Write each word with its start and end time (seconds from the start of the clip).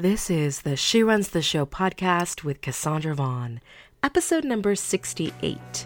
This 0.00 0.30
is 0.30 0.62
the 0.62 0.76
She 0.76 1.02
Runs 1.02 1.28
the 1.28 1.42
Show 1.42 1.66
podcast 1.66 2.42
with 2.42 2.62
Cassandra 2.62 3.14
Vaughn, 3.14 3.60
episode 4.02 4.44
number 4.44 4.74
68, 4.74 5.84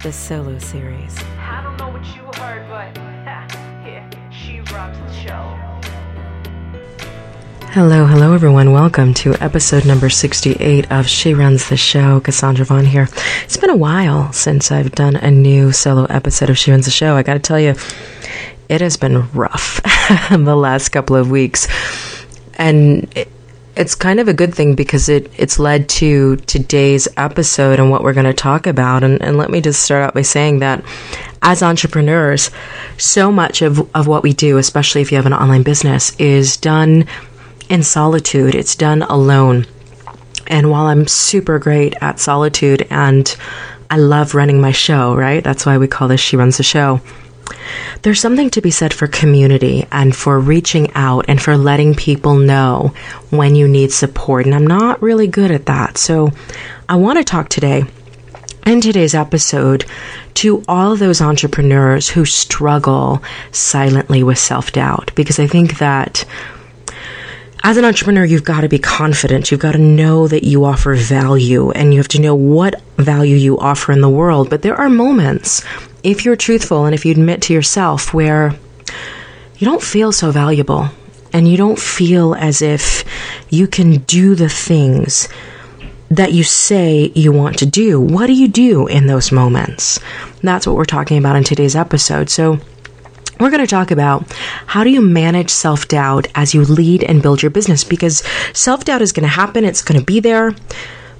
the 0.00 0.12
solo 0.12 0.60
series. 0.60 1.18
I 1.40 1.64
don't 1.64 1.76
know 1.76 1.88
what 1.88 2.06
you 2.06 2.22
heard, 2.40 2.68
but 2.68 2.96
yeah, 3.84 4.30
she 4.30 4.60
runs 4.72 4.96
the 4.96 5.12
show. 5.12 5.58
Hello, 7.72 8.06
hello, 8.06 8.32
everyone. 8.32 8.70
Welcome 8.70 9.12
to 9.14 9.34
episode 9.42 9.84
number 9.84 10.08
68 10.08 10.92
of 10.92 11.08
She 11.08 11.34
Runs 11.34 11.68
the 11.68 11.76
Show. 11.76 12.20
Cassandra 12.20 12.64
Vaughn 12.64 12.84
here. 12.84 13.08
It's 13.42 13.56
been 13.56 13.70
a 13.70 13.76
while 13.76 14.32
since 14.32 14.70
I've 14.70 14.92
done 14.92 15.16
a 15.16 15.32
new 15.32 15.72
solo 15.72 16.04
episode 16.04 16.48
of 16.48 16.56
She 16.56 16.70
Runs 16.70 16.84
the 16.84 16.92
Show. 16.92 17.16
I 17.16 17.24
gotta 17.24 17.40
tell 17.40 17.58
you, 17.58 17.74
it 18.68 18.80
has 18.80 18.96
been 18.96 19.28
rough 19.32 19.80
the 20.30 20.54
last 20.54 20.90
couple 20.90 21.16
of 21.16 21.28
weeks. 21.28 21.66
And 22.60 23.08
it, 23.16 23.28
it's 23.78 23.94
kind 23.94 24.18
of 24.18 24.26
a 24.26 24.34
good 24.34 24.52
thing 24.52 24.74
because 24.74 25.08
it 25.08 25.30
it's 25.36 25.60
led 25.60 25.88
to 25.88 26.34
today's 26.36 27.06
episode 27.16 27.78
and 27.78 27.90
what 27.90 28.02
we're 28.02 28.12
going 28.12 28.26
to 28.26 28.34
talk 28.34 28.66
about. 28.66 29.04
And, 29.04 29.22
and 29.22 29.38
let 29.38 29.50
me 29.50 29.60
just 29.60 29.82
start 29.82 30.02
out 30.02 30.14
by 30.14 30.22
saying 30.22 30.58
that 30.58 30.84
as 31.42 31.62
entrepreneurs, 31.62 32.50
so 32.98 33.30
much 33.30 33.62
of, 33.62 33.88
of 33.94 34.08
what 34.08 34.24
we 34.24 34.32
do, 34.32 34.58
especially 34.58 35.00
if 35.00 35.12
you 35.12 35.16
have 35.16 35.26
an 35.26 35.32
online 35.32 35.62
business, 35.62 36.14
is 36.18 36.56
done 36.56 37.06
in 37.68 37.84
solitude. 37.84 38.56
It's 38.56 38.74
done 38.74 39.02
alone. 39.02 39.64
And 40.48 40.72
while 40.72 40.86
I'm 40.86 41.06
super 41.06 41.60
great 41.60 41.94
at 42.00 42.18
solitude 42.18 42.84
and 42.90 43.34
I 43.90 43.98
love 43.98 44.34
running 44.34 44.60
my 44.60 44.72
show, 44.72 45.14
right? 45.14 45.44
That's 45.44 45.64
why 45.64 45.78
we 45.78 45.86
call 45.86 46.08
this 46.08 46.20
She 46.20 46.36
Runs 46.36 46.56
the 46.56 46.64
Show. 46.64 47.00
There's 48.02 48.20
something 48.20 48.50
to 48.50 48.60
be 48.60 48.70
said 48.70 48.92
for 48.92 49.06
community 49.06 49.86
and 49.90 50.14
for 50.14 50.38
reaching 50.38 50.92
out 50.94 51.26
and 51.28 51.40
for 51.40 51.56
letting 51.56 51.94
people 51.94 52.36
know 52.36 52.94
when 53.30 53.54
you 53.54 53.68
need 53.68 53.92
support. 53.92 54.46
And 54.46 54.54
I'm 54.54 54.66
not 54.66 55.02
really 55.02 55.26
good 55.26 55.50
at 55.50 55.66
that. 55.66 55.98
So 55.98 56.30
I 56.88 56.96
want 56.96 57.18
to 57.18 57.24
talk 57.24 57.48
today 57.48 57.84
in 58.66 58.80
today's 58.80 59.14
episode 59.14 59.84
to 60.34 60.62
all 60.68 60.94
those 60.94 61.20
entrepreneurs 61.20 62.08
who 62.08 62.24
struggle 62.24 63.22
silently 63.50 64.22
with 64.22 64.38
self 64.38 64.72
doubt 64.72 65.10
because 65.14 65.38
I 65.38 65.46
think 65.46 65.78
that 65.78 66.24
as 67.62 67.76
an 67.76 67.84
entrepreneur, 67.84 68.24
you've 68.24 68.44
got 68.44 68.62
to 68.62 68.68
be 68.68 68.78
confident. 68.78 69.50
You've 69.50 69.60
got 69.60 69.72
to 69.72 69.78
know 69.78 70.28
that 70.28 70.44
you 70.44 70.64
offer 70.64 70.94
value 70.94 71.70
and 71.70 71.92
you 71.92 72.00
have 72.00 72.08
to 72.08 72.20
know 72.20 72.34
what 72.34 72.80
value 72.96 73.36
you 73.36 73.58
offer 73.58 73.92
in 73.92 74.00
the 74.00 74.08
world. 74.08 74.48
But 74.48 74.62
there 74.62 74.76
are 74.76 74.88
moments, 74.88 75.62
if 76.02 76.24
you're 76.24 76.36
truthful 76.36 76.84
and 76.84 76.94
if 76.94 77.04
you 77.04 77.12
admit 77.12 77.42
to 77.42 77.52
yourself, 77.52 78.14
where 78.14 78.54
you 79.58 79.66
don't 79.66 79.82
feel 79.82 80.12
so 80.12 80.30
valuable 80.30 80.88
and 81.32 81.48
you 81.48 81.56
don't 81.56 81.78
feel 81.78 82.34
as 82.34 82.62
if 82.62 83.04
you 83.50 83.66
can 83.66 83.98
do 84.02 84.34
the 84.34 84.48
things 84.48 85.28
that 86.10 86.32
you 86.32 86.42
say 86.42 87.12
you 87.14 87.32
want 87.32 87.58
to 87.58 87.66
do. 87.66 88.00
What 88.00 88.26
do 88.28 88.32
you 88.32 88.48
do 88.48 88.86
in 88.86 89.06
those 89.06 89.30
moments? 89.30 90.00
That's 90.42 90.66
what 90.66 90.76
we're 90.76 90.84
talking 90.84 91.18
about 91.18 91.36
in 91.36 91.44
today's 91.44 91.76
episode. 91.76 92.30
So, 92.30 92.60
we're 93.40 93.50
going 93.50 93.64
to 93.64 93.66
talk 93.66 93.90
about 93.90 94.30
how 94.66 94.84
do 94.84 94.90
you 94.90 95.00
manage 95.00 95.50
self-doubt 95.50 96.26
as 96.34 96.54
you 96.54 96.64
lead 96.64 97.04
and 97.04 97.22
build 97.22 97.42
your 97.42 97.50
business 97.50 97.84
because 97.84 98.22
self-doubt 98.52 99.02
is 99.02 99.12
going 99.12 99.22
to 99.22 99.28
happen 99.28 99.64
it's 99.64 99.82
going 99.82 99.98
to 99.98 100.04
be 100.04 100.20
there 100.20 100.54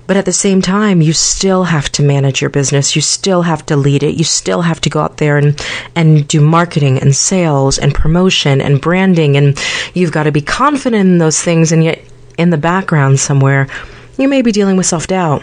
but 0.06 0.16
at 0.16 0.24
the 0.24 0.32
same 0.32 0.60
time 0.62 1.00
you 1.00 1.12
still 1.12 1.64
have 1.64 1.90
to 1.90 2.02
manage 2.02 2.40
your 2.40 2.50
business 2.50 2.96
you 2.96 3.02
still 3.02 3.42
have 3.42 3.64
to 3.64 3.76
lead 3.76 4.02
it 4.02 4.16
you 4.16 4.24
still 4.24 4.62
have 4.62 4.80
to 4.80 4.90
go 4.90 5.00
out 5.00 5.18
there 5.18 5.36
and 5.36 5.64
and 5.94 6.26
do 6.26 6.40
marketing 6.40 6.98
and 6.98 7.14
sales 7.14 7.78
and 7.78 7.94
promotion 7.94 8.60
and 8.60 8.80
branding 8.80 9.36
and 9.36 9.62
you've 9.94 10.12
got 10.12 10.24
to 10.24 10.32
be 10.32 10.42
confident 10.42 11.08
in 11.08 11.18
those 11.18 11.40
things 11.40 11.70
and 11.72 11.84
yet 11.84 12.02
in 12.36 12.50
the 12.50 12.58
background 12.58 13.20
somewhere 13.20 13.68
you 14.16 14.28
may 14.28 14.42
be 14.42 14.50
dealing 14.50 14.76
with 14.76 14.86
self-doubt 14.86 15.42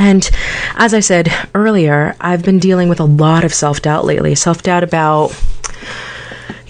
and 0.00 0.28
as 0.76 0.94
I 0.94 1.00
said 1.00 1.30
earlier, 1.54 2.16
I've 2.20 2.42
been 2.42 2.58
dealing 2.58 2.88
with 2.88 3.00
a 3.00 3.04
lot 3.04 3.44
of 3.44 3.52
self 3.52 3.82
doubt 3.82 4.06
lately. 4.06 4.34
Self 4.34 4.62
doubt 4.62 4.82
about 4.82 5.30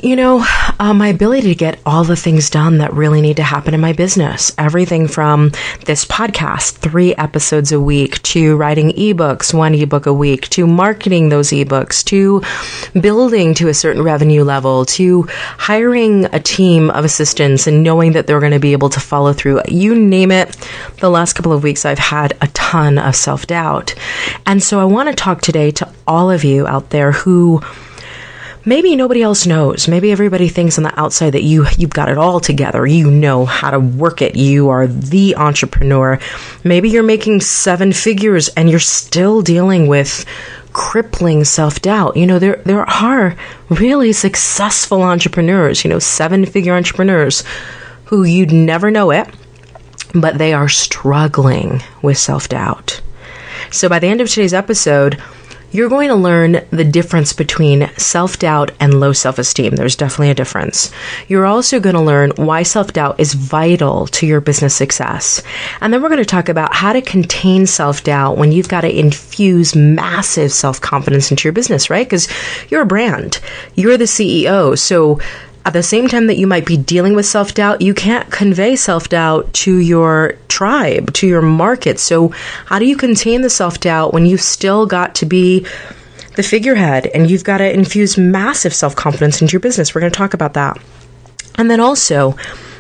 you 0.03 0.17
know, 0.17 0.45
uh, 0.79 0.95
my 0.95 1.09
ability 1.09 1.49
to 1.49 1.55
get 1.55 1.79
all 1.85 2.05
the 2.05 2.17
things 2.17 2.49
done 2.49 2.79
that 2.79 2.93
really 2.93 3.21
need 3.21 3.37
to 3.37 3.43
happen 3.43 3.75
in 3.75 3.81
my 3.81 3.93
business. 3.93 4.53
Everything 4.57 5.07
from 5.07 5.51
this 5.85 6.05
podcast, 6.05 6.77
three 6.77 7.15
episodes 7.17 7.71
a 7.73 7.81
week, 7.81 8.23
to 8.23 8.57
writing 8.57 8.91
ebooks, 8.93 9.53
one 9.53 9.75
ebook 9.75 10.07
a 10.07 10.13
week, 10.13 10.49
to 10.51 10.67
marketing 10.67 11.29
those 11.29 11.51
ebooks, 11.51 12.03
to 12.05 12.43
building 12.99 13.53
to 13.55 13.69
a 13.69 13.75
certain 13.75 14.03
revenue 14.03 14.43
level, 14.43 14.87
to 14.87 15.27
hiring 15.59 16.25
a 16.27 16.41
team 16.41 16.91
of 16.91 17.05
assistants 17.05 17.67
and 17.67 17.83
knowing 17.83 18.13
that 18.13 18.27
they're 18.27 18.41
going 18.41 18.53
to 18.53 18.59
be 18.59 18.73
able 18.73 18.91
to 18.91 19.01
follow 19.01 19.33
through. 19.33 19.61
You 19.69 19.95
name 19.95 20.31
it. 20.31 20.57
The 21.01 21.11
last 21.11 21.35
couple 21.35 21.53
of 21.53 21.63
weeks, 21.63 21.85
I've 21.85 21.99
had 21.99 22.37
a 22.41 22.47
ton 22.49 22.99
of 22.99 23.15
self 23.17 23.47
doubt. 23.47 23.95
And 24.47 24.63
so 24.63 24.81
I 24.81 24.85
want 24.85 25.11
to 25.11 25.15
talk 25.15 25.43
today 25.43 25.71
to 25.73 25.93
all 26.07 26.31
of 26.31 26.43
you 26.45 26.67
out 26.67 26.91
there 26.91 27.13
who 27.13 27.61
maybe 28.65 28.97
nobody 28.97 29.23
else 29.23 29.47
knows. 29.47 29.89
Maybe 29.89 30.13
everybody 30.13 30.49
thinks 30.49 30.79
on 30.79 30.85
the 30.85 31.01
outside 31.01 31.31
that 31.31 31.43
you 31.43 31.67
you've 31.77 31.91
got 31.91 32.09
it 32.09 32.19
all 32.19 32.41
together. 32.41 32.87
You 32.87 33.11
know 33.11 33.45
how 33.45 33.71
to 33.71 33.81
work 33.81 34.23
it. 34.23 34.37
You 34.37 34.69
are 34.69 34.87
the 34.87 35.37
entrepreneur. 35.37 36.19
Maybe 36.65 36.91
you're 36.91 37.03
making 37.03 37.41
seven 37.41 37.93
figures 37.93 38.49
and 38.51 38.71
you're 38.71 38.79
still 38.79 39.43
dealing 39.43 39.87
with 39.87 40.25
crippling 40.73 41.45
self-doubt. 41.45 42.17
You 42.17 42.27
know, 42.27 42.39
there 42.39 42.63
there 42.65 42.89
are 42.89 43.37
really 43.69 44.13
successful 44.13 45.03
entrepreneurs, 45.03 45.85
you 45.85 45.91
know, 45.91 45.99
seven-figure 45.99 46.75
entrepreneurs 46.75 47.45
who 48.05 48.25
you'd 48.25 48.53
never 48.53 48.91
know 48.91 49.11
it, 49.11 49.29
but 50.15 50.39
they 50.39 50.53
are 50.53 50.69
struggling 50.69 51.83
with 52.03 52.19
self-doubt. 52.19 53.01
So 53.71 53.89
by 53.89 53.99
the 53.99 54.09
end 54.09 54.21
of 54.21 54.29
today's 54.29 54.55
episode, 54.55 55.23
you're 55.73 55.89
going 55.89 56.09
to 56.09 56.15
learn 56.15 56.65
the 56.71 56.85
difference 56.85 57.33
between 57.33 57.91
self 57.97 58.39
doubt 58.39 58.73
and 58.81 58.99
low 58.99 59.13
self 59.13 59.39
esteem. 59.39 59.77
There's 59.77 59.97
definitely 59.97 60.31
a 60.31 60.35
difference. 60.35 60.91
You're 61.29 61.47
also 61.47 61.81
going 61.81 61.95
to 61.95 62.01
learn 62.01 62.33
why 62.37 62.63
self 62.63 62.93
doubt 62.93 63.21
is 63.21 63.35
vital 63.35 64.07
to 64.09 64.27
your 64.27 64.41
business 64.41 64.75
success. 64.75 65.43
And 65.81 65.93
then 65.93 66.03
we're 66.03 66.09
going 66.09 66.19
to 66.19 66.25
talk 66.25 66.49
about 66.49 66.75
how 66.75 66.93
to 66.93 67.03
contain 67.03 67.67
self 67.67 68.03
doubt 68.05 68.37
when 68.37 68.53
you've 68.53 68.69
got 68.69 68.83
to 68.83 68.99
infuse 68.99 69.75
massive 69.75 70.53
self 70.53 70.81
confidence 70.81 71.31
into 71.31 71.47
your 71.47 71.53
business, 71.53 71.91
right? 71.91 72.07
Because 72.07 72.29
you're 72.69 72.83
a 72.83 72.87
brand, 72.87 73.41
you're 73.75 73.97
the 73.97 74.05
CEO. 74.05 74.79
So 74.79 75.21
at 75.65 75.73
the 75.75 75.83
same 75.83 76.09
time 76.09 76.27
that 76.27 76.39
you 76.39 76.47
might 76.47 76.65
be 76.65 76.77
dealing 76.77 77.15
with 77.15 77.27
self 77.27 77.55
doubt, 77.55 77.83
you 77.83 77.93
can't 77.93 78.31
convey 78.31 78.77
self 78.77 79.09
doubt 79.09 79.53
to 79.55 79.77
your 79.77 80.37
tribe, 80.49 81.13
to 81.15 81.27
your 81.27 81.43
market. 81.43 81.99
So, 81.99 82.29
how 82.67 82.79
do 82.79 82.87
you 82.87 82.97
contain 82.97 83.43
the 83.43 83.51
self 83.51 83.81
doubt 83.81 84.15
when 84.15 84.27
you've 84.27 84.41
still 84.41 84.87
got 84.87 85.15
to 85.17 85.27
be 85.27 85.67
the 86.37 86.43
figurehead 86.43 87.07
and 87.09 87.31
you've 87.31 87.45
got 87.45 87.59
to 87.59 87.73
infuse 87.73 88.17
massive 88.17 88.73
self 88.75 88.97
confidence 88.97 89.43
into 89.43 89.53
your 89.53 89.61
business? 89.61 89.95
We're 89.95 90.01
going 90.01 90.13
to 90.13 90.17
talk 90.17 90.35
about 90.35 90.55
that. 90.55 90.79
And 91.57 91.71
then 91.71 91.81
also, 91.81 92.37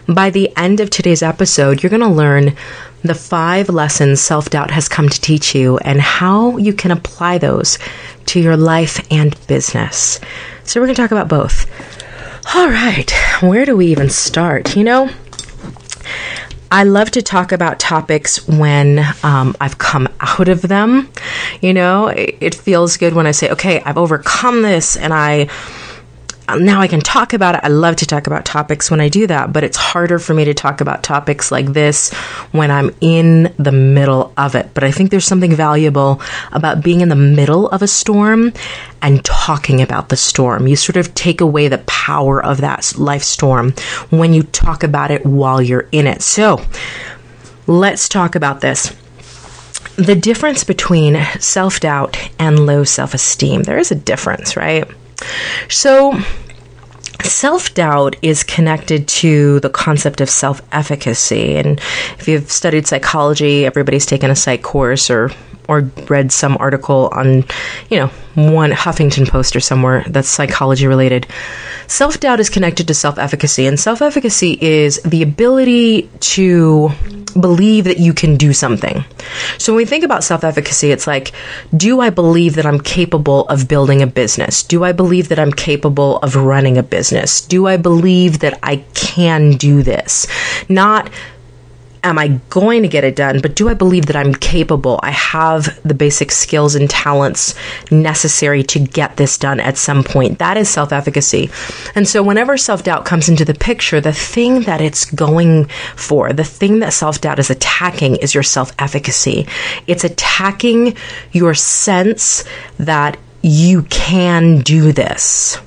by 0.08 0.30
the 0.30 0.54
end 0.56 0.80
of 0.80 0.88
today's 0.88 1.22
episode, 1.22 1.82
you're 1.82 1.90
going 1.90 2.00
to 2.00 2.08
learn 2.08 2.56
the 3.02 3.14
five 3.14 3.68
lessons 3.68 4.22
self 4.22 4.48
doubt 4.48 4.70
has 4.70 4.88
come 4.88 5.10
to 5.10 5.20
teach 5.20 5.54
you 5.54 5.76
and 5.78 6.00
how 6.00 6.56
you 6.56 6.72
can 6.72 6.90
apply 6.90 7.36
those 7.36 7.78
to 8.26 8.40
your 8.40 8.56
life 8.56 9.06
and 9.12 9.36
business. 9.48 10.18
So, 10.64 10.80
we're 10.80 10.86
going 10.86 10.96
to 10.96 11.02
talk 11.02 11.12
about 11.12 11.28
both. 11.28 11.66
All 12.54 12.68
right, 12.68 13.10
where 13.40 13.64
do 13.64 13.76
we 13.76 13.86
even 13.88 14.08
start? 14.08 14.74
You 14.74 14.82
know, 14.82 15.10
I 16.70 16.84
love 16.84 17.10
to 17.12 17.22
talk 17.22 17.52
about 17.52 17.78
topics 17.78 18.48
when 18.48 19.04
um, 19.22 19.54
I've 19.60 19.78
come 19.78 20.08
out 20.20 20.48
of 20.48 20.62
them. 20.62 21.10
You 21.60 21.74
know, 21.74 22.08
it, 22.08 22.36
it 22.40 22.54
feels 22.54 22.96
good 22.96 23.12
when 23.12 23.26
I 23.26 23.32
say, 23.32 23.50
okay, 23.50 23.82
I've 23.82 23.98
overcome 23.98 24.62
this 24.62 24.96
and 24.96 25.12
I 25.12 25.48
now 26.58 26.80
I 26.80 26.88
can 26.88 27.00
talk 27.00 27.32
about 27.32 27.54
it. 27.54 27.60
I 27.64 27.68
love 27.68 27.96
to 27.96 28.06
talk 28.06 28.26
about 28.26 28.44
topics 28.44 28.90
when 28.90 29.00
I 29.00 29.08
do 29.08 29.26
that, 29.26 29.52
but 29.52 29.64
it's 29.64 29.76
harder 29.76 30.18
for 30.18 30.34
me 30.34 30.44
to 30.46 30.54
talk 30.54 30.80
about 30.80 31.02
topics 31.02 31.50
like 31.52 31.66
this 31.66 32.12
when 32.52 32.70
I'm 32.70 32.94
in 33.00 33.54
the 33.58 33.72
middle 33.72 34.32
of 34.36 34.54
it. 34.54 34.70
But 34.74 34.84
I 34.84 34.90
think 34.90 35.10
there's 35.10 35.26
something 35.26 35.54
valuable 35.54 36.20
about 36.52 36.82
being 36.82 37.00
in 37.00 37.08
the 37.08 37.16
middle 37.16 37.68
of 37.68 37.82
a 37.82 37.86
storm 37.86 38.52
and 39.02 39.24
talking 39.24 39.82
about 39.82 40.08
the 40.08 40.16
storm. 40.16 40.66
You 40.66 40.76
sort 40.76 40.96
of 40.96 41.14
take 41.14 41.40
away 41.40 41.68
the 41.68 41.78
power 41.78 42.42
of 42.42 42.60
that 42.60 42.96
life 42.96 43.22
storm 43.22 43.72
when 44.10 44.32
you 44.32 44.42
talk 44.42 44.82
about 44.82 45.10
it 45.10 45.24
while 45.26 45.60
you're 45.60 45.88
in 45.92 46.06
it. 46.06 46.22
So 46.22 46.64
let's 47.66 48.08
talk 48.08 48.34
about 48.34 48.60
this 48.60 48.96
the 49.96 50.14
difference 50.14 50.64
between 50.64 51.22
self 51.40 51.80
doubt 51.80 52.16
and 52.38 52.64
low 52.64 52.84
self 52.84 53.12
esteem. 53.12 53.64
There 53.64 53.78
is 53.78 53.90
a 53.90 53.94
difference, 53.94 54.56
right? 54.56 54.88
So, 55.68 56.18
Self 57.24 57.74
doubt 57.74 58.16
is 58.22 58.42
connected 58.42 59.06
to 59.08 59.60
the 59.60 59.68
concept 59.68 60.20
of 60.20 60.30
self 60.30 60.62
efficacy. 60.72 61.56
And 61.56 61.78
if 62.18 62.26
you've 62.28 62.50
studied 62.50 62.86
psychology, 62.86 63.66
everybody's 63.66 64.06
taken 64.06 64.30
a 64.30 64.36
psych 64.36 64.62
course 64.62 65.10
or 65.10 65.30
or 65.68 65.82
read 66.08 66.32
some 66.32 66.56
article 66.58 67.08
on, 67.12 67.44
you 67.90 67.98
know, 67.98 68.08
one 68.34 68.72
Huffington 68.72 69.28
Post 69.28 69.54
or 69.54 69.60
somewhere 69.60 70.04
that's 70.08 70.28
psychology 70.28 70.86
related. 70.86 71.26
Self 71.86 72.18
doubt 72.18 72.40
is 72.40 72.50
connected 72.50 72.88
to 72.88 72.94
self 72.94 73.18
efficacy, 73.18 73.66
and 73.66 73.78
self 73.78 74.02
efficacy 74.02 74.58
is 74.60 75.00
the 75.02 75.22
ability 75.22 76.10
to 76.20 76.90
believe 77.34 77.84
that 77.84 77.98
you 77.98 78.12
can 78.12 78.36
do 78.36 78.52
something. 78.52 79.04
So 79.58 79.72
when 79.72 79.78
we 79.78 79.84
think 79.84 80.04
about 80.04 80.24
self 80.24 80.44
efficacy, 80.44 80.90
it's 80.90 81.06
like, 81.06 81.32
do 81.76 82.00
I 82.00 82.10
believe 82.10 82.54
that 82.54 82.66
I'm 82.66 82.80
capable 82.80 83.46
of 83.48 83.68
building 83.68 84.02
a 84.02 84.06
business? 84.06 84.62
Do 84.62 84.84
I 84.84 84.92
believe 84.92 85.28
that 85.28 85.38
I'm 85.38 85.52
capable 85.52 86.18
of 86.18 86.36
running 86.36 86.78
a 86.78 86.82
business? 86.82 87.40
Do 87.40 87.66
I 87.66 87.76
believe 87.76 88.40
that 88.40 88.58
I 88.62 88.76
can 88.94 89.52
do 89.52 89.82
this? 89.82 90.26
Not, 90.68 91.10
am 92.02 92.18
I 92.18 92.40
going 92.50 92.82
to 92.82 92.88
get 92.88 93.04
it 93.04 93.16
done? 93.16 93.40
But 93.40 93.54
do 93.54 93.68
I 93.68 93.74
believe 93.74 94.06
that 94.06 94.16
I'm 94.16 94.34
capable? 94.34 95.00
I 95.02 95.10
have 95.10 95.80
the 95.82 95.94
basic 95.94 96.30
skills 96.30 96.74
and 96.74 96.88
talents 96.88 97.54
necessary 97.90 98.62
to 98.64 98.78
get 98.78 99.16
this 99.16 99.38
done 99.38 99.60
at 99.60 99.76
some 99.76 100.02
point. 100.02 100.38
That 100.38 100.56
is 100.56 100.68
self 100.68 100.92
efficacy. 100.92 101.50
And 101.94 102.06
so, 102.08 102.22
whenever 102.22 102.56
self 102.56 102.84
doubt 102.84 103.04
comes 103.04 103.28
into 103.28 103.44
the 103.44 103.54
picture, 103.54 104.00
the 104.00 104.12
thing 104.12 104.62
that 104.62 104.80
it's 104.80 105.04
going 105.04 105.66
for, 105.96 106.32
the 106.32 106.44
thing 106.44 106.80
that 106.80 106.92
self 106.92 107.20
doubt 107.20 107.38
is 107.38 107.50
attacking 107.50 108.16
is 108.16 108.34
your 108.34 108.42
self 108.42 108.72
efficacy. 108.78 109.46
It's 109.86 110.04
attacking 110.04 110.96
your 111.32 111.54
sense 111.54 112.44
that 112.78 113.18
you 113.42 113.82
can 113.84 114.60
do 114.60 114.92
this. 114.92 115.58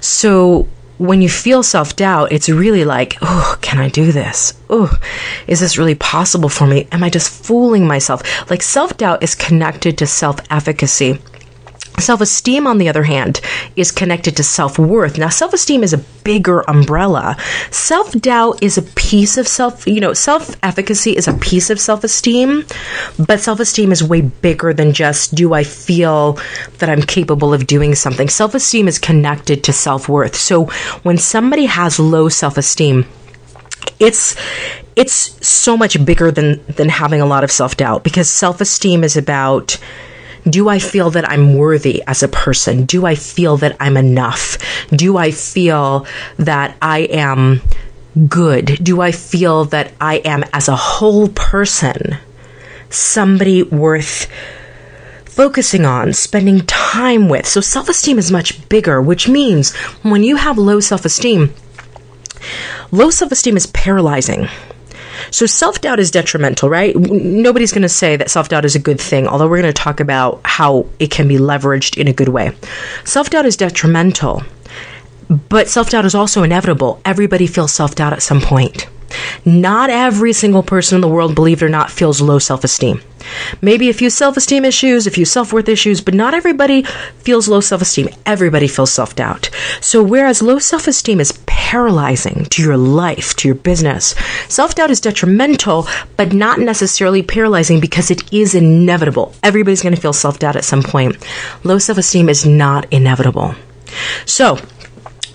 So, 0.00 0.68
when 0.98 1.20
you 1.20 1.28
feel 1.28 1.62
self 1.62 1.96
doubt, 1.96 2.32
it's 2.32 2.48
really 2.48 2.84
like, 2.84 3.16
oh, 3.22 3.56
can 3.60 3.78
I 3.78 3.88
do 3.88 4.12
this? 4.12 4.54
Oh, 4.70 4.90
is 5.46 5.60
this 5.60 5.78
really 5.78 5.94
possible 5.94 6.48
for 6.48 6.66
me? 6.66 6.88
Am 6.92 7.02
I 7.04 7.10
just 7.10 7.44
fooling 7.44 7.86
myself? 7.86 8.22
Like 8.50 8.62
self 8.62 8.96
doubt 8.96 9.22
is 9.22 9.34
connected 9.34 9.98
to 9.98 10.06
self 10.06 10.40
efficacy. 10.50 11.18
Self 11.98 12.20
esteem, 12.20 12.66
on 12.66 12.78
the 12.78 12.88
other 12.88 13.04
hand, 13.04 13.40
is 13.74 13.90
connected 13.90 14.36
to 14.36 14.42
self 14.42 14.78
worth. 14.78 15.18
Now, 15.18 15.28
self 15.28 15.52
esteem 15.52 15.82
is 15.82 15.92
a 15.92 15.98
bigger 16.24 16.60
umbrella. 16.68 17.36
Self 17.70 18.12
doubt 18.12 18.62
is 18.62 18.76
a 18.76 18.82
piece 18.82 19.38
of 19.38 19.48
self, 19.48 19.86
you 19.86 20.00
know, 20.00 20.12
self 20.12 20.56
efficacy 20.62 21.16
is 21.16 21.26
a 21.26 21.34
piece 21.34 21.70
of 21.70 21.80
self 21.80 22.04
esteem, 22.04 22.66
but 23.18 23.40
self 23.40 23.60
esteem 23.60 23.92
is 23.92 24.04
way 24.04 24.20
bigger 24.20 24.74
than 24.74 24.92
just 24.92 25.34
do 25.34 25.54
I 25.54 25.64
feel 25.64 26.38
that 26.78 26.90
I'm 26.90 27.02
capable 27.02 27.54
of 27.54 27.66
doing 27.66 27.94
something. 27.94 28.28
Self 28.28 28.54
esteem 28.54 28.88
is 28.88 28.98
connected 28.98 29.64
to 29.64 29.72
self 29.72 30.08
worth. 30.08 30.36
So 30.36 30.66
when 31.02 31.18
somebody 31.18 31.66
has 31.66 31.98
low 31.98 32.28
self 32.28 32.58
esteem, 32.58 33.06
it's 33.98 34.36
it's 34.96 35.46
so 35.46 35.76
much 35.76 36.04
bigger 36.04 36.30
than 36.30 36.64
than 36.66 36.88
having 36.88 37.20
a 37.20 37.26
lot 37.26 37.44
of 37.44 37.50
self 37.50 37.76
doubt 37.76 38.04
because 38.04 38.28
self 38.28 38.60
esteem 38.60 39.04
is 39.04 39.16
about 39.16 39.78
do 40.48 40.68
I 40.68 40.78
feel 40.78 41.10
that 41.10 41.28
I'm 41.28 41.56
worthy 41.56 42.02
as 42.06 42.22
a 42.22 42.28
person? 42.28 42.84
Do 42.84 43.04
I 43.04 43.14
feel 43.14 43.56
that 43.58 43.76
I'm 43.80 43.96
enough? 43.96 44.58
Do 44.90 45.16
I 45.16 45.30
feel 45.30 46.06
that 46.38 46.76
I 46.80 47.00
am 47.00 47.60
good? 48.28 48.78
Do 48.82 49.00
I 49.00 49.12
feel 49.12 49.64
that 49.66 49.92
I 50.00 50.16
am, 50.18 50.44
as 50.52 50.68
a 50.68 50.76
whole 50.76 51.28
person, 51.28 52.18
somebody 52.90 53.62
worth 53.64 54.28
focusing 55.24 55.84
on, 55.84 56.12
spending 56.12 56.60
time 56.66 57.28
with? 57.28 57.46
So 57.46 57.60
self 57.60 57.88
esteem 57.88 58.18
is 58.18 58.30
much 58.30 58.68
bigger, 58.68 59.02
which 59.02 59.28
means 59.28 59.74
when 60.02 60.22
you 60.22 60.36
have 60.36 60.58
low 60.58 60.80
self 60.80 61.04
esteem, 61.04 61.52
low 62.92 63.10
self 63.10 63.32
esteem 63.32 63.56
is 63.56 63.66
paralyzing. 63.66 64.48
So 65.30 65.46
self 65.46 65.80
doubt 65.80 66.00
is 66.00 66.10
detrimental, 66.10 66.68
right? 66.68 66.94
Nobody's 66.96 67.72
going 67.72 67.82
to 67.82 67.88
say 67.88 68.16
that 68.16 68.30
self 68.30 68.48
doubt 68.48 68.64
is 68.64 68.74
a 68.74 68.80
good 68.80 69.00
thing, 69.00 69.26
although 69.26 69.48
we're 69.48 69.60
going 69.60 69.72
to 69.72 69.82
talk 69.82 70.00
about 70.00 70.40
how 70.44 70.86
it 70.98 71.10
can 71.10 71.28
be 71.28 71.36
leveraged 71.36 71.98
in 71.98 72.08
a 72.08 72.12
good 72.12 72.28
way. 72.28 72.56
Self 73.04 73.30
doubt 73.30 73.46
is 73.46 73.56
detrimental, 73.56 74.42
but 75.48 75.68
self 75.68 75.90
doubt 75.90 76.04
is 76.04 76.14
also 76.14 76.42
inevitable. 76.42 77.00
Everybody 77.04 77.46
feels 77.46 77.72
self 77.72 77.94
doubt 77.94 78.12
at 78.12 78.22
some 78.22 78.40
point. 78.40 78.86
Not 79.44 79.90
every 79.90 80.32
single 80.32 80.62
person 80.62 80.96
in 80.96 81.00
the 81.00 81.08
world, 81.08 81.34
believe 81.34 81.62
it 81.62 81.66
or 81.66 81.68
not, 81.68 81.90
feels 81.90 82.20
low 82.20 82.38
self 82.38 82.64
esteem. 82.64 83.00
Maybe 83.60 83.88
a 83.88 83.94
few 83.94 84.10
self 84.10 84.36
esteem 84.36 84.64
issues, 84.64 85.06
a 85.06 85.10
few 85.10 85.24
self 85.24 85.52
worth 85.52 85.68
issues, 85.68 86.00
but 86.00 86.14
not 86.14 86.34
everybody 86.34 86.82
feels 87.18 87.48
low 87.48 87.60
self 87.60 87.82
esteem. 87.82 88.08
Everybody 88.24 88.68
feels 88.68 88.92
self 88.92 89.14
doubt. 89.16 89.50
So, 89.80 90.02
whereas 90.02 90.42
low 90.42 90.58
self 90.58 90.86
esteem 90.86 91.20
is 91.20 91.38
paralyzing 91.46 92.46
to 92.50 92.62
your 92.62 92.76
life, 92.76 93.34
to 93.36 93.48
your 93.48 93.54
business, 93.54 94.14
self 94.48 94.74
doubt 94.74 94.90
is 94.90 95.00
detrimental, 95.00 95.86
but 96.16 96.32
not 96.32 96.58
necessarily 96.58 97.22
paralyzing 97.22 97.80
because 97.80 98.10
it 98.10 98.32
is 98.32 98.54
inevitable. 98.54 99.34
Everybody's 99.42 99.82
going 99.82 99.94
to 99.94 100.00
feel 100.00 100.12
self 100.12 100.38
doubt 100.38 100.56
at 100.56 100.64
some 100.64 100.82
point. 100.82 101.16
Low 101.64 101.78
self 101.78 101.98
esteem 101.98 102.28
is 102.28 102.46
not 102.46 102.86
inevitable. 102.92 103.54
So, 104.24 104.58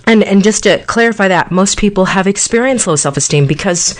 and 0.06 0.22
and 0.22 0.42
just 0.42 0.64
to 0.64 0.78
clarify 0.84 1.28
that, 1.28 1.50
most 1.50 1.78
people 1.78 2.06
have 2.06 2.26
experienced 2.26 2.86
low 2.86 2.96
self 2.96 3.16
esteem 3.16 3.46
because 3.46 3.98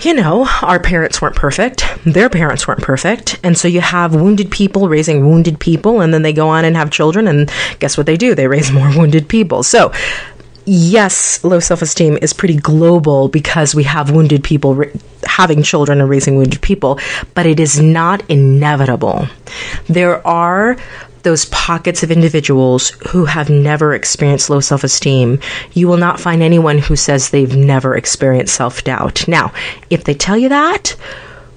you 0.00 0.14
know, 0.14 0.46
our 0.62 0.80
parents 0.80 1.22
weren't 1.22 1.36
perfect. 1.36 1.84
Their 2.04 2.28
parents 2.28 2.66
weren't 2.66 2.82
perfect. 2.82 3.38
And 3.42 3.56
so 3.56 3.68
you 3.68 3.80
have 3.80 4.14
wounded 4.14 4.50
people 4.50 4.88
raising 4.88 5.26
wounded 5.26 5.58
people, 5.60 6.00
and 6.00 6.12
then 6.12 6.22
they 6.22 6.32
go 6.32 6.48
on 6.48 6.64
and 6.64 6.76
have 6.76 6.90
children, 6.90 7.28
and 7.28 7.50
guess 7.78 7.96
what 7.96 8.06
they 8.06 8.16
do? 8.16 8.34
They 8.34 8.48
raise 8.48 8.72
more 8.72 8.90
wounded 8.96 9.28
people. 9.28 9.62
So, 9.62 9.92
yes, 10.66 11.42
low 11.44 11.60
self 11.60 11.82
esteem 11.82 12.18
is 12.20 12.32
pretty 12.32 12.56
global 12.56 13.28
because 13.28 13.74
we 13.74 13.84
have 13.84 14.10
wounded 14.10 14.42
people 14.42 14.84
having 15.24 15.62
children 15.62 16.00
and 16.00 16.08
raising 16.10 16.36
wounded 16.36 16.60
people, 16.60 16.98
but 17.34 17.46
it 17.46 17.60
is 17.60 17.80
not 17.80 18.28
inevitable. 18.28 19.28
There 19.88 20.26
are 20.26 20.76
those 21.24 21.46
pockets 21.46 22.02
of 22.02 22.10
individuals 22.10 22.90
who 23.08 23.24
have 23.24 23.50
never 23.50 23.94
experienced 23.94 24.50
low 24.50 24.60
self 24.60 24.84
esteem. 24.84 25.40
You 25.72 25.88
will 25.88 25.96
not 25.96 26.20
find 26.20 26.42
anyone 26.42 26.78
who 26.78 26.96
says 26.96 27.30
they've 27.30 27.56
never 27.56 27.96
experienced 27.96 28.54
self 28.54 28.84
doubt. 28.84 29.26
Now, 29.26 29.52
if 29.90 30.04
they 30.04 30.14
tell 30.14 30.36
you 30.36 30.48
that, 30.50 30.96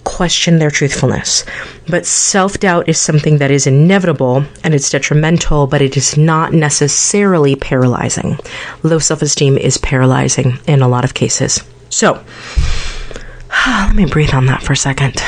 question 0.08 0.58
their 0.58 0.72
truthfulness. 0.72 1.44
But 1.90 2.06
self 2.06 2.60
doubt 2.60 2.88
is 2.88 2.98
something 2.98 3.40
that 3.40 3.52
is 3.52 3.68
inevitable 3.68 4.46
and 4.64 4.74
it's 4.74 4.90
detrimental, 4.90 5.68
but 5.68 5.82
it 5.82 5.98
is 5.98 6.18
not 6.18 6.54
necessarily 6.54 7.56
paralyzing. 7.56 8.40
Low 8.84 9.00
self 9.00 9.22
esteem 9.22 9.58
is 9.58 9.78
paralyzing 9.78 10.60
in 10.66 10.82
a 10.82 10.88
lot 10.88 11.04
of 11.04 11.14
cases. 11.14 11.62
So, 11.90 12.24
let 13.68 13.96
me 13.96 14.06
breathe 14.06 14.34
on 14.34 14.46
that 14.46 14.64
for 14.64 14.74
a 14.74 14.78
second. 14.78 15.22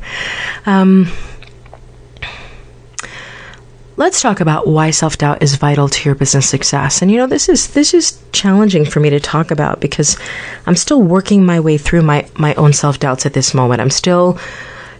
um, 0.66 1.06
let's 3.96 4.20
talk 4.20 4.40
about 4.40 4.66
why 4.66 4.90
self-doubt 4.90 5.42
is 5.42 5.54
vital 5.56 5.88
to 5.88 6.08
your 6.08 6.14
business 6.14 6.48
success. 6.48 7.00
And 7.00 7.10
you 7.10 7.16
know 7.18 7.26
this 7.26 7.48
is 7.48 7.68
this 7.68 7.94
is 7.94 8.20
challenging 8.32 8.84
for 8.84 9.00
me 9.00 9.10
to 9.10 9.20
talk 9.20 9.50
about 9.50 9.80
because 9.80 10.18
i'm 10.66 10.74
still 10.74 11.00
working 11.00 11.44
my 11.46 11.60
way 11.60 11.78
through 11.78 12.02
my 12.02 12.28
my 12.36 12.54
own 12.54 12.72
self-doubts 12.72 13.26
at 13.26 13.34
this 13.34 13.54
moment. 13.54 13.80
I'm 13.80 13.90
still 13.90 14.38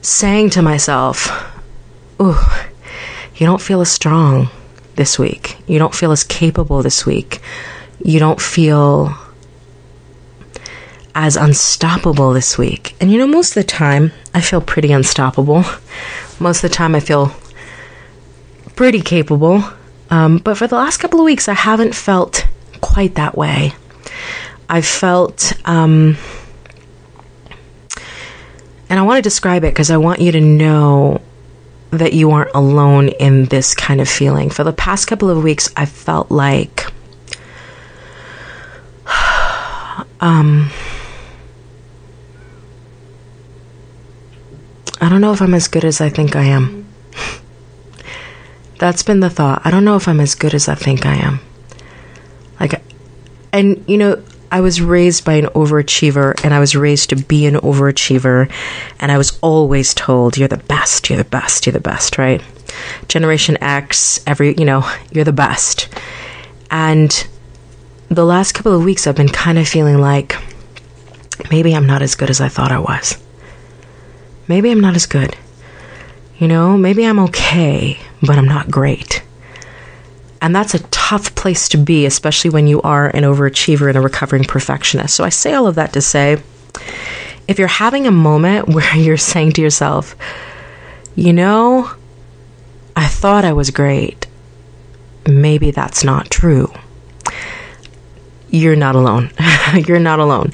saying 0.00 0.50
to 0.50 0.62
myself 0.62 1.28
ooh 2.20 2.38
you 3.36 3.46
don't 3.46 3.60
feel 3.60 3.80
as 3.80 3.90
strong 3.90 4.48
this 4.94 5.18
week. 5.18 5.56
You 5.66 5.80
don't 5.80 5.94
feel 5.94 6.12
as 6.12 6.22
capable 6.22 6.82
this 6.82 7.04
week. 7.04 7.40
You 8.04 8.20
don't 8.20 8.40
feel 8.40 9.12
as 11.16 11.36
unstoppable 11.36 12.32
this 12.32 12.56
week. 12.56 12.94
And 13.00 13.10
you 13.10 13.18
know 13.18 13.26
most 13.26 13.50
of 13.50 13.54
the 13.54 13.64
time 13.64 14.12
i 14.34 14.40
feel 14.40 14.60
pretty 14.60 14.92
unstoppable. 14.92 15.64
Most 16.38 16.62
of 16.62 16.70
the 16.70 16.76
time 16.76 16.94
i 16.94 17.00
feel 17.00 17.34
pretty 18.76 19.00
capable. 19.00 19.62
Um, 20.10 20.38
but 20.38 20.56
for 20.56 20.66
the 20.66 20.76
last 20.76 20.98
couple 20.98 21.20
of 21.20 21.24
weeks, 21.24 21.48
I 21.48 21.54
haven't 21.54 21.94
felt 21.94 22.46
quite 22.80 23.14
that 23.14 23.36
way. 23.36 23.72
I 24.68 24.82
felt, 24.82 25.52
um, 25.66 26.16
and 28.88 28.98
I 28.98 29.02
want 29.02 29.18
to 29.18 29.22
describe 29.22 29.64
it 29.64 29.72
because 29.72 29.90
I 29.90 29.96
want 29.96 30.20
you 30.20 30.32
to 30.32 30.40
know 30.40 31.20
that 31.90 32.12
you 32.12 32.30
aren't 32.30 32.54
alone 32.54 33.08
in 33.08 33.46
this 33.46 33.74
kind 33.74 34.00
of 34.00 34.08
feeling. 34.08 34.50
For 34.50 34.64
the 34.64 34.72
past 34.72 35.06
couple 35.06 35.30
of 35.30 35.42
weeks, 35.42 35.70
I 35.76 35.86
felt 35.86 36.30
like, 36.30 36.86
um, 40.20 40.70
I 45.00 45.08
don't 45.08 45.20
know 45.20 45.32
if 45.32 45.42
I'm 45.42 45.54
as 45.54 45.68
good 45.68 45.84
as 45.84 46.00
I 46.00 46.08
think 46.08 46.34
I 46.36 46.44
am. 46.44 46.83
That's 48.78 49.02
been 49.02 49.20
the 49.20 49.30
thought. 49.30 49.62
I 49.64 49.70
don't 49.70 49.84
know 49.84 49.96
if 49.96 50.08
I'm 50.08 50.20
as 50.20 50.34
good 50.34 50.54
as 50.54 50.68
I 50.68 50.74
think 50.74 51.06
I 51.06 51.14
am. 51.14 51.40
Like, 52.58 52.82
and 53.52 53.84
you 53.88 53.96
know, 53.96 54.22
I 54.50 54.60
was 54.60 54.80
raised 54.80 55.24
by 55.24 55.34
an 55.34 55.46
overachiever 55.46 56.42
and 56.44 56.54
I 56.54 56.60
was 56.60 56.76
raised 56.76 57.10
to 57.10 57.16
be 57.16 57.46
an 57.46 57.54
overachiever. 57.54 58.50
And 59.00 59.10
I 59.10 59.18
was 59.18 59.38
always 59.40 59.94
told, 59.94 60.36
you're 60.36 60.48
the 60.48 60.58
best, 60.58 61.10
you're 61.10 61.16
the 61.16 61.24
best, 61.24 61.66
you're 61.66 61.72
the 61.72 61.80
best, 61.80 62.18
right? 62.18 62.40
Generation 63.08 63.58
X, 63.60 64.20
every, 64.26 64.54
you 64.54 64.64
know, 64.64 64.88
you're 65.12 65.24
the 65.24 65.32
best. 65.32 65.88
And 66.70 67.26
the 68.08 68.24
last 68.24 68.52
couple 68.52 68.74
of 68.74 68.84
weeks, 68.84 69.06
I've 69.06 69.16
been 69.16 69.28
kind 69.28 69.58
of 69.58 69.66
feeling 69.66 69.98
like 69.98 70.36
maybe 71.50 71.74
I'm 71.74 71.86
not 71.86 72.02
as 72.02 72.14
good 72.14 72.30
as 72.30 72.40
I 72.40 72.48
thought 72.48 72.70
I 72.70 72.78
was. 72.78 73.18
Maybe 74.46 74.70
I'm 74.70 74.80
not 74.80 74.94
as 74.94 75.06
good. 75.06 75.36
You 76.38 76.48
know, 76.48 76.76
maybe 76.76 77.04
I'm 77.04 77.20
okay, 77.20 77.98
but 78.22 78.38
I'm 78.38 78.48
not 78.48 78.70
great. 78.70 79.22
And 80.42 80.54
that's 80.54 80.74
a 80.74 80.82
tough 80.88 81.34
place 81.34 81.68
to 81.70 81.78
be, 81.78 82.06
especially 82.06 82.50
when 82.50 82.66
you 82.66 82.82
are 82.82 83.08
an 83.08 83.22
overachiever 83.22 83.88
and 83.88 83.96
a 83.96 84.00
recovering 84.00 84.44
perfectionist. 84.44 85.14
So 85.14 85.24
I 85.24 85.30
say 85.30 85.54
all 85.54 85.66
of 85.66 85.76
that 85.76 85.92
to 85.94 86.02
say 86.02 86.42
if 87.46 87.58
you're 87.58 87.68
having 87.68 88.06
a 88.06 88.10
moment 88.10 88.68
where 88.74 88.96
you're 88.96 89.16
saying 89.16 89.52
to 89.52 89.62
yourself, 89.62 90.16
you 91.14 91.32
know, 91.32 91.90
I 92.96 93.06
thought 93.06 93.44
I 93.44 93.52
was 93.52 93.70
great, 93.70 94.26
maybe 95.26 95.70
that's 95.70 96.04
not 96.04 96.30
true. 96.30 96.72
You're 98.50 98.76
not 98.76 98.94
alone. 98.94 99.30
you're 99.86 99.98
not 99.98 100.20
alone. 100.20 100.52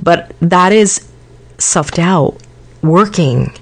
But 0.00 0.34
that 0.40 0.72
is 0.72 1.06
self 1.58 1.90
doubt 1.90 2.40
working 2.82 3.52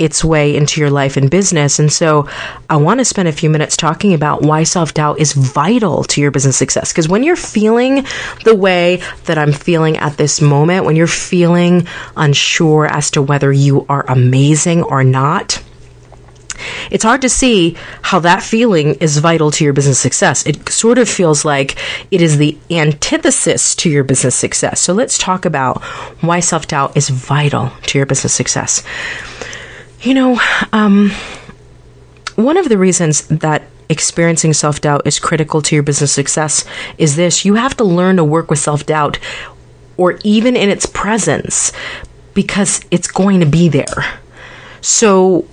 its 0.00 0.24
way 0.24 0.56
into 0.56 0.80
your 0.80 0.90
life 0.90 1.16
and 1.16 1.30
business. 1.30 1.78
And 1.78 1.92
so 1.92 2.28
I 2.68 2.76
want 2.76 3.00
to 3.00 3.04
spend 3.04 3.28
a 3.28 3.32
few 3.32 3.50
minutes 3.50 3.76
talking 3.76 4.14
about 4.14 4.42
why 4.42 4.64
self 4.64 4.94
doubt 4.94 5.20
is 5.20 5.32
vital 5.32 6.04
to 6.04 6.20
your 6.20 6.30
business 6.30 6.56
success. 6.56 6.92
Because 6.92 7.08
when 7.08 7.22
you're 7.22 7.36
feeling 7.36 8.06
the 8.44 8.56
way 8.56 9.02
that 9.26 9.38
I'm 9.38 9.52
feeling 9.52 9.96
at 9.98 10.16
this 10.16 10.40
moment, 10.40 10.86
when 10.86 10.96
you're 10.96 11.06
feeling 11.06 11.86
unsure 12.16 12.86
as 12.86 13.10
to 13.12 13.22
whether 13.22 13.52
you 13.52 13.86
are 13.88 14.04
amazing 14.08 14.82
or 14.82 15.04
not, 15.04 15.62
it's 16.90 17.04
hard 17.04 17.22
to 17.22 17.28
see 17.28 17.76
how 18.02 18.18
that 18.20 18.42
feeling 18.42 18.94
is 18.96 19.18
vital 19.18 19.50
to 19.52 19.64
your 19.64 19.72
business 19.72 19.98
success. 19.98 20.46
It 20.46 20.68
sort 20.68 20.98
of 20.98 21.08
feels 21.08 21.44
like 21.44 21.76
it 22.10 22.20
is 22.22 22.38
the 22.38 22.56
antithesis 22.70 23.74
to 23.76 23.90
your 23.90 24.04
business 24.04 24.34
success. 24.34 24.80
So 24.80 24.92
let's 24.92 25.18
talk 25.18 25.44
about 25.44 25.82
why 26.20 26.40
self 26.40 26.66
doubt 26.66 26.96
is 26.96 27.08
vital 27.08 27.70
to 27.86 27.98
your 27.98 28.06
business 28.06 28.34
success. 28.34 28.82
You 30.02 30.14
know, 30.14 30.40
um, 30.72 31.10
one 32.36 32.56
of 32.56 32.68
the 32.70 32.78
reasons 32.78 33.26
that 33.28 33.62
experiencing 33.90 34.54
self 34.54 34.80
doubt 34.80 35.02
is 35.06 35.18
critical 35.18 35.60
to 35.62 35.74
your 35.74 35.82
business 35.82 36.12
success 36.12 36.64
is 36.96 37.16
this 37.16 37.44
you 37.44 37.54
have 37.54 37.76
to 37.76 37.84
learn 37.84 38.16
to 38.16 38.24
work 38.24 38.48
with 38.48 38.58
self 38.58 38.86
doubt 38.86 39.18
or 39.98 40.18
even 40.24 40.56
in 40.56 40.70
its 40.70 40.86
presence 40.86 41.72
because 42.32 42.80
it's 42.90 43.08
going 43.08 43.40
to 43.40 43.46
be 43.46 43.68
there. 43.68 44.20
So, 44.80 45.46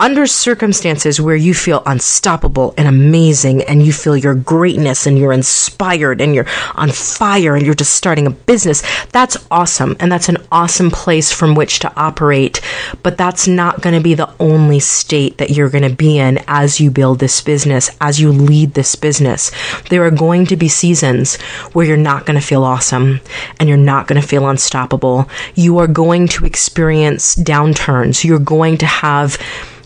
under 0.00 0.26
circumstances 0.26 1.20
where 1.20 1.36
you 1.36 1.52
feel 1.52 1.82
unstoppable 1.84 2.72
and 2.78 2.88
amazing 2.88 3.62
and 3.64 3.84
you 3.84 3.92
feel 3.92 4.16
your 4.16 4.34
greatness 4.34 5.06
and 5.06 5.18
you're 5.18 5.32
inspired 5.32 6.22
and 6.22 6.34
you're 6.34 6.46
on 6.74 6.90
fire 6.90 7.54
and 7.54 7.66
you're 7.66 7.74
just 7.74 7.92
starting 7.92 8.26
a 8.26 8.30
business, 8.30 8.82
that's 9.12 9.36
awesome. 9.50 9.94
And 10.00 10.10
that's 10.10 10.30
an 10.30 10.38
awesome 10.50 10.90
place 10.90 11.30
from 11.30 11.54
which 11.54 11.80
to 11.80 11.92
operate. 11.96 12.62
But 13.02 13.18
that's 13.18 13.46
not 13.46 13.82
going 13.82 13.94
to 13.94 14.02
be 14.02 14.14
the 14.14 14.32
only 14.40 14.80
state 14.80 15.36
that 15.36 15.50
you're 15.50 15.68
going 15.68 15.88
to 15.88 15.94
be 15.94 16.18
in 16.18 16.42
as 16.48 16.80
you 16.80 16.90
build 16.90 17.18
this 17.18 17.42
business, 17.42 17.90
as 18.00 18.18
you 18.18 18.32
lead 18.32 18.72
this 18.72 18.96
business. 18.96 19.50
There 19.90 20.04
are 20.04 20.10
going 20.10 20.46
to 20.46 20.56
be 20.56 20.68
seasons 20.68 21.36
where 21.74 21.84
you're 21.84 21.98
not 21.98 22.24
going 22.24 22.40
to 22.40 22.46
feel 22.46 22.64
awesome 22.64 23.20
and 23.58 23.68
you're 23.68 23.78
not 23.78 24.06
going 24.06 24.20
to 24.20 24.26
feel 24.26 24.48
unstoppable. 24.48 25.28
You 25.54 25.76
are 25.78 25.86
going 25.86 26.28
to 26.28 26.46
experience 26.46 27.36
downturns. 27.36 28.24
You're 28.24 28.38
going 28.38 28.78
to 28.78 28.86
have 28.86 29.36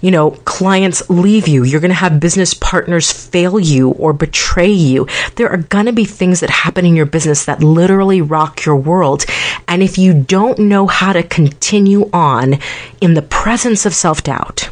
you 0.01 0.11
know, 0.11 0.33
clients 0.45 1.09
leave 1.09 1.49
you. 1.49 1.65
You're 1.65 1.81
going 1.81 1.91
to 1.91 1.95
have 1.95 2.21
business 2.21 2.55
partners 2.55 3.13
fail 3.13 3.59
you 3.59 3.91
or 3.91 4.13
betray 4.13 4.71
you. 4.71 5.07
There 5.37 5.49
are 5.49 5.59
going 5.59 5.87
to 5.87 5.93
be 5.93 6.05
things 6.05 6.41
that 6.41 6.51
happen 6.51 6.85
in 6.85 6.97
your 6.97 7.07
business 7.07 7.45
that 7.45 7.63
literally 7.63 8.21
rock 8.21 8.65
your 8.65 8.77
world. 8.77 9.25
And 9.69 9.83
if 9.83 9.99
you 9.99 10.15
don't 10.15 10.59
know 10.59 10.87
how 10.87 11.13
to 11.13 11.23
continue 11.23 12.11
on 12.13 12.59
in 13.01 13.15
the 13.15 13.23
presence 13.23 13.87
of 13.87 13.95
self 13.95 14.23
doubt, 14.23 14.69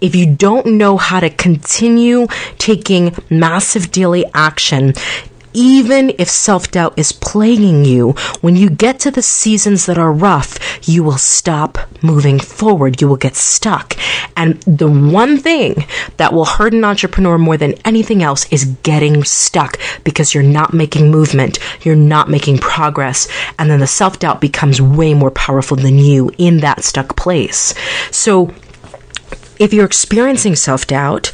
if 0.00 0.14
you 0.14 0.34
don't 0.34 0.66
know 0.66 0.96
how 0.96 1.20
to 1.20 1.30
continue 1.30 2.26
taking 2.58 3.14
massive 3.30 3.90
daily 3.90 4.24
action 4.34 4.92
even 5.54 6.12
if 6.18 6.28
self 6.28 6.70
doubt 6.70 6.94
is 6.96 7.12
plaguing 7.12 7.84
you, 7.84 8.12
when 8.40 8.56
you 8.56 8.70
get 8.70 9.00
to 9.00 9.10
the 9.10 9.22
seasons 9.22 9.86
that 9.86 9.98
are 9.98 10.12
rough, 10.12 10.58
you 10.88 11.02
will 11.02 11.18
stop 11.18 11.78
moving 12.02 12.38
forward. 12.38 13.00
You 13.00 13.08
will 13.08 13.16
get 13.16 13.36
stuck. 13.36 13.96
And 14.36 14.60
the 14.62 14.90
one 14.90 15.38
thing 15.38 15.86
that 16.16 16.32
will 16.32 16.44
hurt 16.44 16.72
an 16.72 16.84
entrepreneur 16.84 17.38
more 17.38 17.56
than 17.56 17.74
anything 17.84 18.22
else 18.22 18.50
is 18.52 18.64
getting 18.82 19.24
stuck 19.24 19.78
because 20.04 20.34
you're 20.34 20.42
not 20.42 20.72
making 20.72 21.10
movement, 21.10 21.58
you're 21.82 21.96
not 21.96 22.30
making 22.30 22.58
progress, 22.58 23.28
and 23.58 23.70
then 23.70 23.80
the 23.80 23.86
self 23.86 24.18
doubt 24.18 24.40
becomes 24.40 24.80
way 24.80 25.14
more 25.14 25.30
powerful 25.30 25.76
than 25.76 25.98
you 25.98 26.30
in 26.38 26.58
that 26.58 26.84
stuck 26.84 27.16
place. 27.16 27.74
So, 28.10 28.54
if 29.58 29.72
you're 29.72 29.86
experiencing 29.86 30.56
self 30.56 30.86
doubt, 30.86 31.30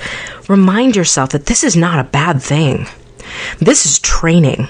remind 0.49 0.97
yourself 0.97 1.31
that 1.31 1.47
this 1.47 1.65
is 1.65 1.77
not 1.77 1.99
a 1.99 2.05
bad 2.05 2.43
thing. 2.43 2.87
This 3.59 3.87
is 3.87 3.99
training. 3.99 4.69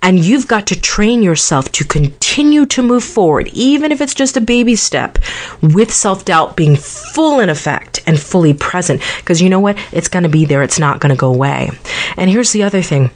And 0.00 0.24
you've 0.24 0.46
got 0.46 0.68
to 0.68 0.80
train 0.80 1.22
yourself 1.22 1.72
to 1.72 1.84
continue 1.84 2.66
to 2.66 2.82
move 2.82 3.02
forward, 3.02 3.48
even 3.48 3.90
if 3.90 4.00
it's 4.00 4.14
just 4.14 4.36
a 4.36 4.40
baby 4.40 4.76
step, 4.76 5.18
with 5.60 5.92
self 5.92 6.24
doubt 6.24 6.56
being 6.56 6.76
full 6.76 7.40
in 7.40 7.48
effect 7.48 8.00
and 8.06 8.18
fully 8.18 8.54
present. 8.54 9.02
Because 9.18 9.42
you 9.42 9.48
know 9.48 9.58
what? 9.58 9.76
It's 9.92 10.08
going 10.08 10.22
to 10.22 10.28
be 10.28 10.44
there, 10.44 10.62
it's 10.62 10.78
not 10.78 11.00
going 11.00 11.10
to 11.14 11.18
go 11.18 11.32
away. 11.32 11.70
And 12.16 12.30
here's 12.30 12.52
the 12.52 12.62
other 12.62 12.82
thing 12.82 13.10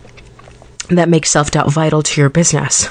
that 0.89 1.09
makes 1.09 1.31
self 1.31 1.53
doubt 1.53 1.71
vital 1.71 2.03
to 2.03 2.21
your 2.21 2.31
business 2.31 2.89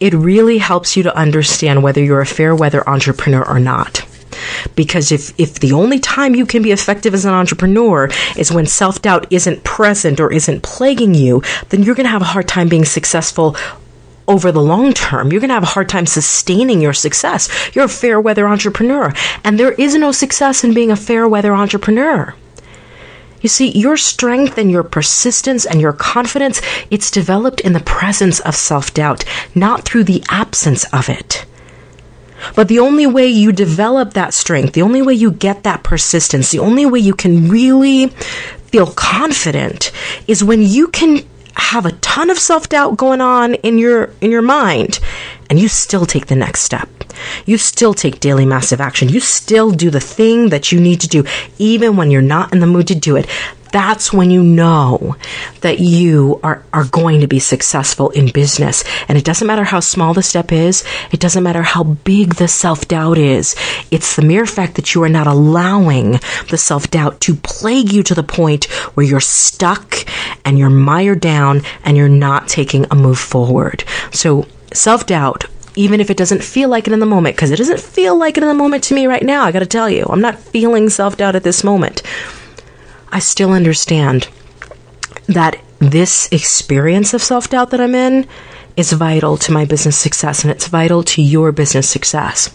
it 0.00 0.12
really 0.14 0.58
helps 0.58 0.96
you 0.96 1.02
to 1.04 1.16
understand 1.16 1.82
whether 1.82 2.02
you're 2.02 2.20
a 2.20 2.26
fair 2.26 2.54
weather 2.54 2.86
entrepreneur 2.88 3.46
or 3.46 3.58
not. 3.58 4.06
Because 4.74 5.12
if, 5.12 5.38
if 5.38 5.60
the 5.60 5.72
only 5.72 5.98
time 5.98 6.34
you 6.34 6.46
can 6.46 6.62
be 6.62 6.72
effective 6.72 7.14
as 7.14 7.24
an 7.24 7.32
entrepreneur 7.32 8.08
is 8.36 8.52
when 8.52 8.66
self 8.66 9.02
doubt 9.02 9.26
isn't 9.30 9.64
present 9.64 10.20
or 10.20 10.32
isn't 10.32 10.62
plaguing 10.62 11.14
you, 11.14 11.42
then 11.68 11.82
you're 11.82 11.94
going 11.94 12.04
to 12.04 12.10
have 12.10 12.22
a 12.22 12.26
hard 12.26 12.48
time 12.48 12.68
being 12.68 12.84
successful 12.84 13.56
over 14.28 14.50
the 14.50 14.62
long 14.62 14.92
term. 14.92 15.30
You're 15.30 15.40
going 15.40 15.48
to 15.48 15.54
have 15.54 15.62
a 15.62 15.66
hard 15.66 15.88
time 15.88 16.06
sustaining 16.06 16.80
your 16.80 16.92
success. 16.92 17.48
You're 17.74 17.84
a 17.84 17.88
fair 17.88 18.20
weather 18.20 18.48
entrepreneur, 18.48 19.12
and 19.44 19.58
there 19.58 19.72
is 19.72 19.94
no 19.94 20.12
success 20.12 20.64
in 20.64 20.74
being 20.74 20.90
a 20.90 20.96
fair 20.96 21.28
weather 21.28 21.54
entrepreneur. 21.54 22.34
You 23.40 23.48
see, 23.48 23.70
your 23.78 23.96
strength 23.96 24.58
and 24.58 24.70
your 24.70 24.82
persistence 24.82 25.66
and 25.66 25.80
your 25.80 25.92
confidence, 25.92 26.60
it's 26.90 27.10
developed 27.10 27.60
in 27.60 27.74
the 27.74 27.80
presence 27.80 28.40
of 28.40 28.56
self 28.56 28.92
doubt, 28.92 29.24
not 29.54 29.84
through 29.84 30.04
the 30.04 30.24
absence 30.28 30.84
of 30.92 31.08
it. 31.08 31.44
But 32.54 32.68
the 32.68 32.78
only 32.78 33.06
way 33.06 33.28
you 33.28 33.52
develop 33.52 34.14
that 34.14 34.34
strength, 34.34 34.72
the 34.72 34.82
only 34.82 35.02
way 35.02 35.14
you 35.14 35.30
get 35.30 35.62
that 35.64 35.82
persistence, 35.82 36.50
the 36.50 36.58
only 36.58 36.86
way 36.86 36.98
you 36.98 37.14
can 37.14 37.48
really 37.48 38.08
feel 38.68 38.92
confident 38.92 39.92
is 40.26 40.44
when 40.44 40.62
you 40.62 40.88
can 40.88 41.24
have 41.56 41.86
a 41.86 41.92
ton 41.92 42.30
of 42.30 42.38
self-doubt 42.38 42.96
going 42.96 43.20
on 43.20 43.54
in 43.54 43.78
your 43.78 44.10
in 44.20 44.30
your 44.30 44.42
mind 44.42 44.98
and 45.48 45.58
you 45.58 45.68
still 45.68 46.04
take 46.04 46.26
the 46.26 46.36
next 46.36 46.60
step. 46.60 46.88
You 47.46 47.56
still 47.56 47.94
take 47.94 48.20
daily 48.20 48.44
massive 48.44 48.80
action. 48.80 49.08
You 49.08 49.20
still 49.20 49.70
do 49.70 49.88
the 49.88 50.00
thing 50.00 50.50
that 50.50 50.70
you 50.70 50.80
need 50.80 51.00
to 51.00 51.08
do 51.08 51.24
even 51.58 51.96
when 51.96 52.10
you're 52.10 52.20
not 52.20 52.52
in 52.52 52.60
the 52.60 52.66
mood 52.66 52.88
to 52.88 52.94
do 52.94 53.16
it 53.16 53.26
that's 53.72 54.12
when 54.12 54.30
you 54.30 54.42
know 54.42 55.16
that 55.60 55.80
you 55.80 56.40
are, 56.42 56.62
are 56.72 56.84
going 56.84 57.20
to 57.20 57.26
be 57.26 57.38
successful 57.38 58.10
in 58.10 58.32
business. 58.32 58.84
And 59.08 59.18
it 59.18 59.24
doesn't 59.24 59.46
matter 59.46 59.64
how 59.64 59.80
small 59.80 60.14
the 60.14 60.22
step 60.22 60.52
is. 60.52 60.84
It 61.12 61.20
doesn't 61.20 61.42
matter 61.42 61.62
how 61.62 61.84
big 61.84 62.34
the 62.34 62.48
self 62.48 62.88
doubt 62.88 63.18
is. 63.18 63.54
It's 63.90 64.16
the 64.16 64.22
mere 64.22 64.46
fact 64.46 64.76
that 64.76 64.94
you 64.94 65.02
are 65.02 65.08
not 65.08 65.26
allowing 65.26 66.20
the 66.50 66.58
self 66.58 66.90
doubt 66.90 67.20
to 67.22 67.34
plague 67.34 67.92
you 67.92 68.02
to 68.04 68.14
the 68.14 68.22
point 68.22 68.64
where 68.94 69.06
you're 69.06 69.20
stuck 69.20 69.96
and 70.44 70.58
you're 70.58 70.70
mired 70.70 71.20
down 71.20 71.62
and 71.84 71.96
you're 71.96 72.08
not 72.08 72.48
taking 72.48 72.86
a 72.90 72.94
move 72.94 73.18
forward. 73.18 73.84
So 74.12 74.46
self 74.72 75.06
doubt 75.06 75.46
even 75.76 76.00
if 76.00 76.10
it 76.10 76.16
doesn't 76.16 76.42
feel 76.42 76.70
like 76.70 76.86
it 76.86 76.92
in 76.94 77.00
the 77.00 77.06
moment, 77.06 77.36
because 77.36 77.50
it 77.50 77.56
doesn't 77.56 77.80
feel 77.80 78.16
like 78.16 78.36
it 78.36 78.42
in 78.42 78.48
the 78.48 78.54
moment 78.54 78.82
to 78.84 78.94
me 78.94 79.06
right 79.06 79.22
now. 79.22 79.44
I 79.44 79.52
got 79.52 79.58
to 79.58 79.66
tell 79.66 79.88
you, 79.88 80.06
I'm 80.08 80.22
not 80.22 80.38
feeling 80.38 80.88
self 80.88 81.18
doubt 81.18 81.36
at 81.36 81.42
this 81.44 81.62
moment. 81.62 82.02
I 83.16 83.18
still 83.18 83.52
understand 83.52 84.28
that 85.26 85.58
this 85.78 86.30
experience 86.32 87.14
of 87.14 87.22
self 87.22 87.48
doubt 87.48 87.70
that 87.70 87.80
I'm 87.80 87.94
in 87.94 88.26
is 88.76 88.92
vital 88.92 89.38
to 89.38 89.52
my 89.52 89.64
business 89.64 89.96
success 89.96 90.42
and 90.42 90.50
it's 90.50 90.66
vital 90.66 91.02
to 91.04 91.22
your 91.22 91.50
business 91.50 91.88
success. 91.88 92.54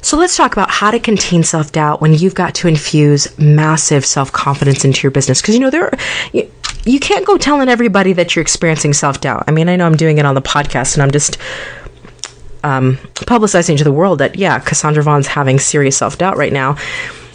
So 0.00 0.16
let's 0.16 0.34
talk 0.34 0.54
about 0.54 0.70
how 0.70 0.90
to 0.90 0.98
contain 0.98 1.42
self 1.42 1.72
doubt 1.72 2.00
when 2.00 2.14
you've 2.14 2.34
got 2.34 2.54
to 2.54 2.68
infuse 2.68 3.38
massive 3.38 4.06
self 4.06 4.32
confidence 4.32 4.86
into 4.86 5.02
your 5.02 5.10
business. 5.10 5.42
Because 5.42 5.56
you 5.56 5.60
know, 5.60 5.68
there, 5.68 5.92
you, 6.32 6.50
you 6.86 6.98
can't 6.98 7.26
go 7.26 7.36
telling 7.36 7.68
everybody 7.68 8.14
that 8.14 8.34
you're 8.34 8.40
experiencing 8.40 8.94
self 8.94 9.20
doubt. 9.20 9.44
I 9.46 9.50
mean, 9.50 9.68
I 9.68 9.76
know 9.76 9.84
I'm 9.84 9.96
doing 9.98 10.16
it 10.16 10.24
on 10.24 10.36
the 10.36 10.40
podcast 10.40 10.94
and 10.94 11.02
I'm 11.02 11.10
just 11.10 11.36
um, 12.64 12.96
publicizing 13.26 13.76
to 13.76 13.84
the 13.84 13.92
world 13.92 14.20
that, 14.20 14.36
yeah, 14.36 14.58
Cassandra 14.58 15.02
Vaughn's 15.02 15.26
having 15.26 15.58
serious 15.58 15.98
self 15.98 16.16
doubt 16.16 16.38
right 16.38 16.54
now. 16.54 16.78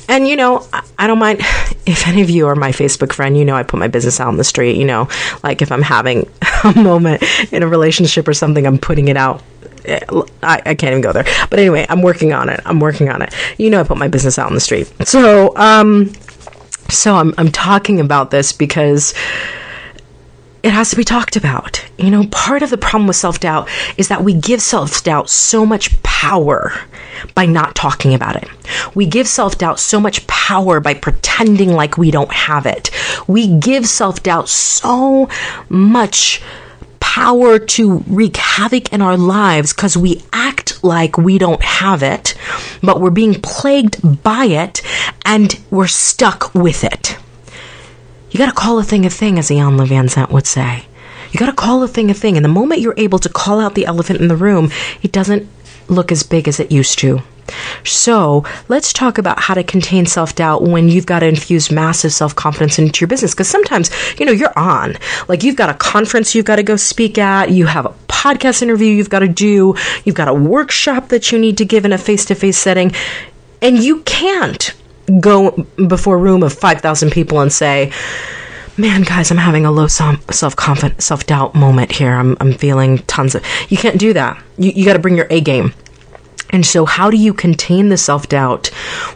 And 0.08 0.28
you 0.28 0.36
know, 0.36 0.68
I, 0.98 1.08
don't 1.08 1.20
mind 1.20 1.40
if 1.86 2.08
any 2.08 2.22
of 2.22 2.30
you 2.30 2.48
are 2.48 2.56
my 2.56 2.72
Facebook 2.72 3.14
friend, 3.14 3.38
you 3.38 3.46
know, 3.46 3.56
I 3.56 3.64
put 3.64 3.80
my 3.80 3.88
business 3.88 4.20
out 4.20 4.28
on 4.28 4.38
the 4.38 4.44
street. 4.44 4.78
You 4.78 4.86
know, 4.86 5.08
like 5.44 5.62
if 5.62 5.72
I'm 5.72 5.82
having 5.82 6.30
a 6.64 6.74
moment 6.76 7.24
in 7.52 7.64
a 7.64 7.68
relationship 7.68 8.28
or 8.28 8.34
something, 8.34 8.66
I'm 8.66 8.78
putting 8.78 9.08
it 9.08 9.18
out. 9.18 9.42
Eh, 9.86 10.00
I, 10.42 10.62
I 10.66 10.76
can't 10.76 10.92
even 10.92 11.02
go 11.02 11.12
there. 11.12 11.26
But 11.50 11.60
anyway, 11.60 11.86
I'm 11.90 12.02
working 12.02 12.34
on 12.34 12.50
it. 12.50 12.62
I'm 12.66 12.80
working 12.80 13.10
on 13.10 13.22
it. 13.22 13.34
You 13.58 13.70
know, 13.70 13.80
I 13.80 13.84
put 13.84 13.98
my 13.98 14.08
business 14.08 14.40
out 14.40 14.48
on 14.48 14.54
the 14.54 14.62
street. 14.62 14.92
So, 15.06 15.56
um, 15.58 16.14
so 16.90 17.16
I'm, 17.16 17.34
I'm 17.38 17.52
talking 17.52 18.00
about 18.00 18.32
this 18.32 18.54
because 18.54 19.14
it 20.64 20.72
has 20.72 20.90
to 20.92 20.96
be 20.96 21.04
talked 21.04 21.36
about. 21.36 21.86
You 21.98 22.10
know, 22.10 22.26
part 22.32 22.64
of 22.64 22.70
the 22.70 22.78
problem 22.78 23.06
with 23.08 23.18
self 23.18 23.40
doubt 23.42 23.70
is 23.98 24.08
that 24.08 24.24
we 24.24 24.34
give 24.34 24.62
self 24.62 25.04
doubt 25.04 25.30
so 25.30 25.66
much 25.66 26.02
power 26.04 26.74
by 27.36 27.46
not 27.46 27.76
talking 27.76 28.14
about 28.14 28.38
it. 28.38 28.48
We 28.96 29.06
give 29.06 29.28
self 29.28 29.58
doubt 29.58 29.80
so 29.80 30.00
much 30.00 30.26
power 30.26 30.80
by 30.80 30.94
pretending 30.94 31.74
like 31.74 31.98
we 31.98 32.12
don't 32.12 32.32
have 32.32 32.66
it. 32.66 32.90
We 33.28 33.60
give 33.60 33.86
self 33.86 34.24
doubt 34.24 34.48
so 34.48 35.30
much 35.68 36.42
power 37.02 37.60
to 37.60 38.00
wreak 38.08 38.38
havoc 38.38 38.92
in 38.94 39.02
our 39.02 39.18
lives 39.18 39.74
because 39.74 39.98
we 39.98 40.24
act 40.32 40.82
like 40.84 41.18
we 41.18 41.38
don't 41.38 41.62
have 41.62 42.02
it, 42.02 42.34
but 42.82 43.02
we're 43.02 43.12
being 43.12 43.36
plagued 43.36 44.24
by 44.24 44.46
it 44.46 44.82
and 45.26 45.60
we're 45.70 45.88
stuck 45.88 46.56
with 46.56 46.86
it. 46.86 47.18
You 48.34 48.40
got 48.40 48.48
to 48.48 48.52
call 48.52 48.80
a 48.80 48.84
thing 48.84 49.06
a 49.06 49.12
thing, 49.12 49.38
as 49.38 49.52
Iyanla 49.52 49.86
Vanzant 49.86 50.32
would 50.32 50.48
say. 50.48 50.86
You 51.32 51.40
got 51.40 51.46
to 51.46 51.54
call 51.54 51.84
a 51.84 51.88
thing 51.88 52.10
a 52.10 52.16
thing. 52.16 52.36
And 52.36 52.44
the 52.44 52.50
moment 52.50 52.82
you're 52.82 52.96
able 52.98 53.20
to 53.20 53.30
call 53.30 53.60
out 53.60 53.76
the 53.76 53.86
elephant 53.86 54.22
in 54.22 54.28
the 54.28 54.36
room, 54.36 54.72
it 55.04 55.12
doesn't 55.12 55.48
look 55.88 56.12
as 56.12 56.24
big 56.24 56.48
as 56.48 56.60
it 56.60 56.72
used 56.72 56.98
to. 57.00 57.22
So 57.84 58.44
let's 58.70 58.92
talk 58.92 59.20
about 59.20 59.40
how 59.40 59.54
to 59.54 59.64
contain 59.64 60.08
self 60.08 60.34
doubt 60.34 60.64
when 60.64 60.90
you've 60.90 61.06
got 61.06 61.20
to 61.20 61.28
infuse 61.28 61.70
massive 61.70 62.12
self 62.12 62.36
confidence 62.36 62.80
into 62.80 63.02
your 63.02 63.08
business. 63.08 63.36
Because 63.36 63.50
sometimes, 63.50 63.92
you 64.20 64.26
know, 64.26 64.32
you're 64.32 64.58
on. 64.58 64.96
Like 65.28 65.44
you've 65.44 65.56
got 65.56 65.70
a 65.70 65.76
conference 65.76 66.34
you've 66.34 66.46
got 66.46 66.56
to 66.56 66.64
go 66.64 66.76
speak 66.76 67.20
at, 67.20 67.52
you 67.52 67.68
have 67.68 67.86
a 67.86 67.94
podcast 68.08 68.64
interview 68.64 68.88
you've 68.88 69.12
got 69.12 69.20
to 69.20 69.28
do, 69.28 69.76
you've 70.06 70.16
got 70.16 70.28
a 70.28 70.34
workshop 70.34 71.10
that 71.10 71.32
you 71.32 71.38
need 71.38 71.60
to 71.60 71.66
give 71.66 71.86
in 71.86 71.94
a 71.94 72.00
face 72.00 72.26
to 72.26 72.34
face 72.34 72.58
setting, 72.58 72.94
and 73.62 73.84
you 73.84 74.02
can't 74.02 74.74
go 75.20 75.52
before 75.88 76.16
a 76.16 76.20
room 76.20 76.44
of 76.44 76.54
5,000 76.54 77.12
people 77.12 77.40
and 77.40 77.52
say, 77.52 77.92
man, 78.78 79.04
guys, 79.04 79.32
I'm 79.32 79.38
having 79.38 79.66
a 79.66 79.72
low 79.72 79.88
self 79.88 80.56
confidence, 80.56 81.06
self 81.06 81.26
doubt 81.26 81.56
moment 81.56 81.92
here. 81.92 82.14
I'm, 82.14 82.38
I'm 82.40 82.54
feeling 82.54 83.00
tons 83.00 83.36
of. 83.36 83.44
You 83.70 83.78
can't 83.78 84.00
do 84.00 84.14
that. 84.14 84.42
You, 84.58 84.72
you 84.72 84.86
got 84.86 84.94
to 84.94 85.00
bring 85.00 85.18
your 85.18 85.28
A 85.30 85.42
game. 85.42 85.74
And 86.50 86.66
so, 86.66 86.86
how 86.86 87.10
do 87.10 87.18
you 87.18 87.34
contain 87.34 87.90
the 87.90 87.98
self 87.98 88.30
doubt 88.30 88.68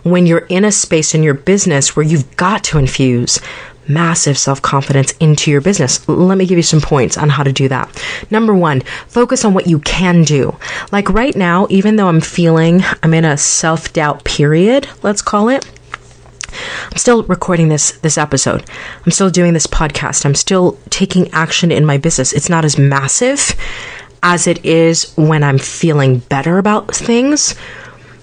when 0.04 0.26
you're 0.26 0.48
in 0.50 0.66
a 0.66 0.72
space 0.72 1.14
in 1.14 1.24
your 1.24 1.36
business 1.36 1.96
where 1.96 2.06
you've 2.06 2.36
got 2.36 2.64
to 2.66 2.78
infuse 2.78 3.40
massive 3.88 4.38
self 4.38 4.62
confidence 4.62 5.14
into 5.14 5.52
your 5.52 5.62
business. 5.62 6.08
Let 6.08 6.38
me 6.38 6.46
give 6.46 6.58
you 6.58 6.64
some 6.64 6.82
points 6.82 7.18
on 7.18 7.30
how 7.30 7.44
to 7.44 7.52
do 7.52 7.68
that. 7.70 8.04
Number 8.30 8.54
one, 8.54 8.82
focus 9.08 9.46
on 9.46 9.54
what 9.54 9.68
you 9.68 9.80
can 9.80 10.24
do. 10.24 10.58
Like 10.92 11.10
right 11.10 11.36
now, 11.36 11.68
even 11.70 11.96
though 11.96 12.08
I'm 12.08 12.22
feeling 12.22 12.82
I'm 13.04 13.14
in 13.14 13.26
a 13.26 13.38
self 13.38 13.94
doubt 13.94 14.24
period, 14.24 14.88
let's 15.04 15.22
call 15.22 15.50
it, 15.50 15.66
I'm 16.92 16.98
still 16.98 17.24
recording 17.24 17.70
this 17.70 17.92
this 18.00 18.18
episode. 18.18 18.64
I'm 19.06 19.12
still 19.12 19.30
doing 19.30 19.54
this 19.54 19.68
podcast. 19.68 20.26
I'm 20.26 20.36
still 20.36 20.78
taking 20.90 21.30
action 21.32 21.72
in 21.72 21.86
my 21.86 21.98
business. 21.98 22.34
It's 22.34 22.50
not 22.50 22.66
as 22.66 22.78
massive 22.78 23.56
as 24.24 24.48
it 24.48 24.66
is 24.66 25.14
when 25.16 25.44
I'm 25.44 25.58
feeling 25.58 26.20
better 26.20 26.58
about 26.58 26.94
things, 26.96 27.56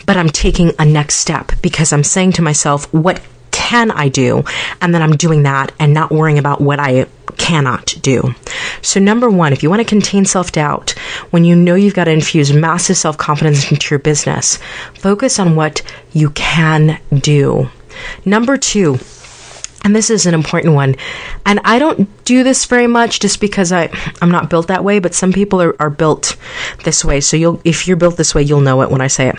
but 0.06 0.16
I'm 0.16 0.28
taking 0.28 0.72
a 0.78 0.84
next 0.84 1.16
step 1.16 1.52
because 1.62 1.92
I'm 1.92 2.04
saying 2.04 2.32
to 2.32 2.42
myself, 2.42 2.92
what 2.92 3.22
can 3.50 3.90
I 3.90 4.08
do? 4.08 4.44
And 4.80 4.94
then 4.94 5.02
I'm 5.02 5.16
doing 5.16 5.44
that 5.44 5.72
and 5.78 5.94
not 5.94 6.10
worrying 6.10 6.38
about 6.38 6.60
what 6.60 6.80
I 6.80 7.06
cannot 7.36 7.94
do. 8.02 8.34
So, 8.82 9.00
number 9.00 9.30
one, 9.30 9.52
if 9.52 9.62
you 9.62 9.70
want 9.70 9.80
to 9.80 9.88
contain 9.88 10.24
self 10.24 10.52
doubt, 10.52 10.90
when 11.30 11.44
you 11.44 11.56
know 11.56 11.74
you've 11.74 11.94
got 11.94 12.04
to 12.04 12.10
infuse 12.10 12.52
massive 12.52 12.96
self 12.96 13.16
confidence 13.16 13.70
into 13.70 13.92
your 13.92 13.98
business, 13.98 14.58
focus 14.94 15.38
on 15.38 15.56
what 15.56 15.82
you 16.12 16.30
can 16.30 17.00
do. 17.12 17.68
Number 18.24 18.56
two, 18.56 18.98
and 19.84 19.94
this 19.94 20.10
is 20.10 20.26
an 20.26 20.34
important 20.34 20.74
one, 20.74 20.96
and 21.44 21.60
I 21.64 21.78
don't 21.78 22.08
do 22.24 22.42
this 22.42 22.64
very 22.64 22.86
much 22.86 23.20
just 23.20 23.40
because 23.40 23.70
I 23.70 23.90
I'm 24.22 24.30
not 24.30 24.48
built 24.48 24.68
that 24.68 24.84
way, 24.84 24.98
but 24.98 25.14
some 25.14 25.32
people 25.32 25.60
are, 25.60 25.76
are 25.80 25.90
built 25.90 26.36
this 26.84 27.04
way. 27.04 27.20
So 27.20 27.36
you'll 27.36 27.60
if 27.64 27.86
you're 27.86 27.96
built 27.96 28.16
this 28.16 28.34
way, 28.34 28.42
you'll 28.42 28.60
know 28.60 28.82
it 28.82 28.90
when 28.90 29.00
I 29.00 29.08
say 29.08 29.28
it. 29.28 29.36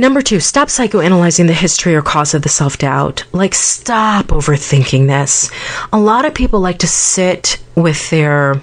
Number 0.00 0.22
two, 0.22 0.38
stop 0.38 0.68
psychoanalyzing 0.68 1.48
the 1.48 1.52
history 1.52 1.96
or 1.96 2.02
cause 2.02 2.32
of 2.32 2.42
the 2.42 2.48
self 2.48 2.78
doubt. 2.78 3.24
Like, 3.32 3.52
stop 3.52 4.26
overthinking 4.26 5.08
this. 5.08 5.50
A 5.92 5.98
lot 5.98 6.24
of 6.24 6.34
people 6.34 6.60
like 6.60 6.78
to 6.78 6.86
sit 6.86 7.58
with 7.74 8.08
their 8.10 8.60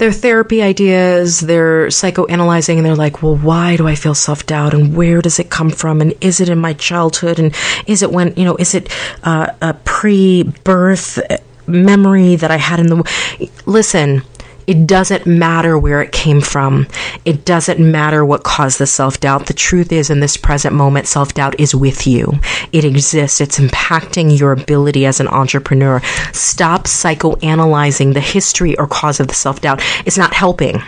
their 0.00 0.12
therapy 0.12 0.62
ideas, 0.62 1.40
they're 1.40 1.88
psychoanalyzing, 1.88 2.78
and 2.78 2.86
they're 2.86 2.96
like, 2.96 3.22
well, 3.22 3.36
why 3.36 3.76
do 3.76 3.86
I 3.86 3.94
feel 3.94 4.14
self 4.14 4.46
doubt? 4.46 4.72
And 4.72 4.96
where 4.96 5.20
does 5.20 5.38
it 5.38 5.50
come 5.50 5.68
from? 5.68 6.00
And 6.00 6.14
is 6.22 6.40
it 6.40 6.48
in 6.48 6.58
my 6.58 6.72
childhood? 6.72 7.38
And 7.38 7.54
is 7.86 8.02
it 8.02 8.10
when, 8.10 8.34
you 8.34 8.44
know, 8.46 8.56
is 8.56 8.74
it 8.74 8.90
uh, 9.24 9.52
a 9.60 9.74
pre 9.74 10.44
birth 10.64 11.20
memory 11.66 12.36
that 12.36 12.50
I 12.50 12.56
had 12.56 12.80
in 12.80 12.86
the. 12.86 13.50
Listen, 13.66 14.22
it 14.70 14.86
doesn't 14.86 15.26
matter 15.26 15.76
where 15.76 16.00
it 16.00 16.12
came 16.12 16.40
from. 16.40 16.86
It 17.24 17.44
doesn't 17.44 17.80
matter 17.80 18.24
what 18.24 18.44
caused 18.44 18.78
the 18.78 18.86
self 18.86 19.18
doubt. 19.18 19.46
The 19.46 19.52
truth 19.52 19.90
is, 19.90 20.10
in 20.10 20.20
this 20.20 20.36
present 20.36 20.76
moment, 20.76 21.08
self 21.08 21.34
doubt 21.34 21.58
is 21.58 21.74
with 21.74 22.06
you. 22.06 22.38
It 22.70 22.84
exists. 22.84 23.40
It's 23.40 23.58
impacting 23.58 24.38
your 24.38 24.52
ability 24.52 25.06
as 25.06 25.18
an 25.18 25.26
entrepreneur. 25.26 26.00
Stop 26.32 26.84
psychoanalyzing 26.84 28.14
the 28.14 28.20
history 28.20 28.78
or 28.78 28.86
cause 28.86 29.18
of 29.18 29.26
the 29.26 29.34
self 29.34 29.60
doubt. 29.60 29.82
It's 30.06 30.16
not 30.16 30.34
helping. 30.34 30.80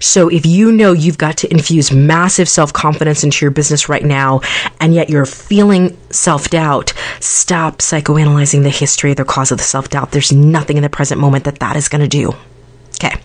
So 0.00 0.28
if 0.28 0.46
you 0.46 0.72
know 0.72 0.92
you've 0.92 1.18
got 1.18 1.36
to 1.38 1.50
infuse 1.50 1.92
massive 1.92 2.48
self 2.48 2.72
confidence 2.72 3.24
into 3.24 3.44
your 3.44 3.50
business 3.50 3.88
right 3.88 4.04
now, 4.04 4.40
and 4.80 4.94
yet 4.94 5.10
you're 5.10 5.26
feeling 5.26 5.96
self 6.10 6.50
doubt, 6.50 6.92
stop 7.20 7.78
psychoanalyzing 7.78 8.62
the 8.62 8.70
history, 8.70 9.12
or 9.12 9.14
the 9.14 9.24
cause 9.24 9.52
of 9.52 9.58
the 9.58 9.64
self 9.64 9.88
doubt. 9.88 10.10
There's 10.10 10.32
nothing 10.32 10.76
in 10.76 10.82
the 10.82 10.90
present 10.90 11.20
moment 11.20 11.44
that 11.44 11.58
that 11.60 11.76
is 11.76 11.88
going 11.88 12.02
to 12.02 12.08
do. 12.08 12.34
Okay. 13.02 13.20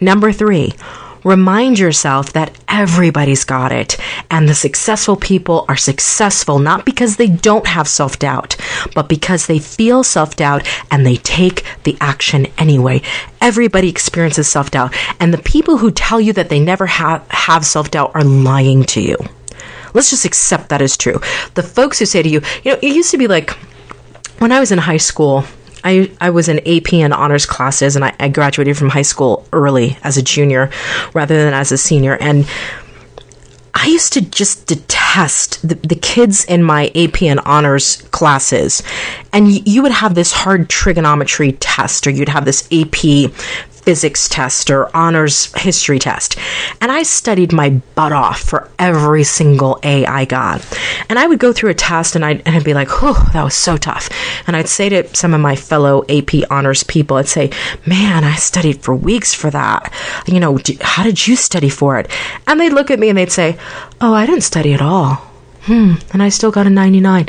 Number 0.00 0.32
three, 0.32 0.74
Remind 1.24 1.78
yourself 1.78 2.32
that 2.32 2.56
everybody's 2.66 3.44
got 3.44 3.70
it, 3.70 3.96
and 4.30 4.48
the 4.48 4.54
successful 4.54 5.14
people 5.16 5.64
are 5.68 5.76
successful 5.76 6.58
not 6.58 6.84
because 6.84 7.16
they 7.16 7.28
don't 7.28 7.66
have 7.66 7.86
self 7.86 8.18
doubt, 8.18 8.56
but 8.94 9.08
because 9.08 9.46
they 9.46 9.60
feel 9.60 10.02
self 10.02 10.34
doubt 10.34 10.66
and 10.90 11.06
they 11.06 11.16
take 11.16 11.64
the 11.84 11.96
action 12.00 12.46
anyway. 12.58 13.02
Everybody 13.40 13.88
experiences 13.88 14.48
self 14.48 14.72
doubt, 14.72 14.94
and 15.20 15.32
the 15.32 15.42
people 15.42 15.78
who 15.78 15.92
tell 15.92 16.20
you 16.20 16.32
that 16.32 16.48
they 16.48 16.58
never 16.58 16.86
have, 16.86 17.24
have 17.30 17.64
self 17.64 17.92
doubt 17.92 18.10
are 18.14 18.24
lying 18.24 18.82
to 18.84 19.00
you. 19.00 19.16
Let's 19.94 20.10
just 20.10 20.24
accept 20.24 20.70
that 20.70 20.82
is 20.82 20.96
true. 20.96 21.20
The 21.54 21.62
folks 21.62 21.98
who 21.98 22.06
say 22.06 22.22
to 22.22 22.28
you, 22.28 22.40
you 22.64 22.72
know, 22.72 22.78
it 22.82 22.96
used 22.96 23.10
to 23.12 23.18
be 23.18 23.28
like 23.28 23.50
when 24.38 24.50
I 24.50 24.58
was 24.58 24.72
in 24.72 24.78
high 24.78 24.96
school, 24.96 25.44
I, 25.84 26.10
I 26.20 26.30
was 26.30 26.48
in 26.48 26.58
AP 26.60 26.92
and 26.94 27.12
honors 27.12 27.46
classes, 27.46 27.96
and 27.96 28.04
I, 28.04 28.14
I 28.20 28.28
graduated 28.28 28.76
from 28.76 28.88
high 28.90 29.02
school 29.02 29.46
early 29.52 29.98
as 30.02 30.16
a 30.16 30.22
junior 30.22 30.70
rather 31.14 31.44
than 31.44 31.54
as 31.54 31.72
a 31.72 31.78
senior. 31.78 32.16
And 32.16 32.48
I 33.74 33.86
used 33.86 34.12
to 34.12 34.20
just 34.20 34.66
detest 34.66 35.66
the, 35.66 35.74
the 35.74 35.94
kids 35.96 36.44
in 36.44 36.62
my 36.62 36.90
AP 36.94 37.22
and 37.22 37.40
honors 37.40 38.02
classes. 38.10 38.82
And 39.32 39.46
y- 39.46 39.62
you 39.64 39.82
would 39.82 39.92
have 39.92 40.14
this 40.14 40.32
hard 40.32 40.68
trigonometry 40.68 41.52
test, 41.52 42.06
or 42.06 42.10
you'd 42.10 42.28
have 42.28 42.44
this 42.44 42.68
AP 42.70 43.32
physics 43.82 44.28
test 44.28 44.70
or 44.70 44.94
honors 44.96 45.52
history 45.60 45.98
test. 45.98 46.38
And 46.80 46.90
I 46.90 47.02
studied 47.02 47.52
my 47.52 47.70
butt 47.94 48.12
off 48.12 48.40
for 48.40 48.70
every 48.78 49.24
single 49.24 49.78
A 49.82 50.06
I 50.06 50.24
got. 50.24 50.66
And 51.08 51.18
I 51.18 51.26
would 51.26 51.38
go 51.38 51.52
through 51.52 51.70
a 51.70 51.74
test 51.74 52.16
and 52.16 52.24
I'd, 52.24 52.42
and 52.46 52.56
I'd 52.56 52.64
be 52.64 52.74
like, 52.74 52.88
oh, 53.02 53.28
that 53.32 53.42
was 53.42 53.54
so 53.54 53.76
tough. 53.76 54.08
And 54.46 54.56
I'd 54.56 54.68
say 54.68 54.88
to 54.88 55.14
some 55.14 55.34
of 55.34 55.40
my 55.40 55.56
fellow 55.56 56.04
AP 56.08 56.50
honors 56.50 56.84
people, 56.84 57.16
I'd 57.16 57.28
say, 57.28 57.50
man, 57.86 58.24
I 58.24 58.36
studied 58.36 58.82
for 58.82 58.94
weeks 58.94 59.34
for 59.34 59.50
that. 59.50 59.92
You 60.26 60.40
know, 60.40 60.58
how 60.80 61.02
did 61.02 61.26
you 61.26 61.36
study 61.36 61.68
for 61.68 61.98
it? 61.98 62.10
And 62.46 62.60
they'd 62.60 62.72
look 62.72 62.90
at 62.90 62.98
me 62.98 63.08
and 63.08 63.18
they'd 63.18 63.32
say, 63.32 63.58
oh, 64.00 64.14
I 64.14 64.26
didn't 64.26 64.42
study 64.42 64.72
at 64.72 64.82
all. 64.82 65.14
Hmm. 65.62 65.94
And 66.12 66.22
I 66.22 66.28
still 66.28 66.50
got 66.50 66.66
a 66.66 66.70
99. 66.70 67.28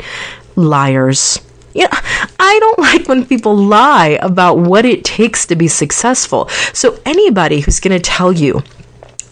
Liars. 0.56 1.40
Yeah, 1.72 1.88
I 2.38 2.58
don't 2.60 2.78
like 2.88 3.08
when 3.08 3.26
people 3.26 3.56
lie 3.56 4.18
about 4.22 4.58
what 4.58 4.84
it 4.84 5.04
takes 5.04 5.46
to 5.46 5.56
be 5.56 5.68
successful. 5.68 6.48
So 6.72 6.98
anybody 7.04 7.60
who's 7.60 7.80
going 7.80 7.96
to 7.96 8.02
tell 8.02 8.32
you 8.32 8.62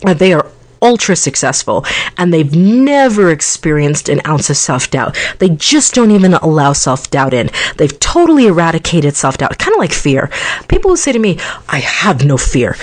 that 0.02 0.18
they 0.18 0.32
are 0.32 0.50
ultra 0.82 1.14
successful 1.14 1.84
and 2.18 2.34
they've 2.34 2.54
never 2.54 3.30
experienced 3.30 4.08
an 4.08 4.20
ounce 4.26 4.50
of 4.50 4.56
self 4.56 4.90
doubt. 4.90 5.16
They 5.38 5.50
just 5.50 5.94
don't 5.94 6.10
even 6.10 6.34
allow 6.34 6.72
self 6.72 7.10
doubt 7.10 7.32
in. 7.32 7.50
They've 7.76 7.98
totally 8.00 8.46
eradicated 8.48 9.14
self 9.14 9.38
doubt, 9.38 9.58
kind 9.58 9.74
of 9.74 9.78
like 9.78 9.92
fear. 9.92 10.28
People 10.68 10.90
will 10.90 10.96
say 10.96 11.12
to 11.12 11.18
me, 11.18 11.38
I 11.68 11.78
have 11.78 12.24
no 12.24 12.36
fear. 12.36 12.76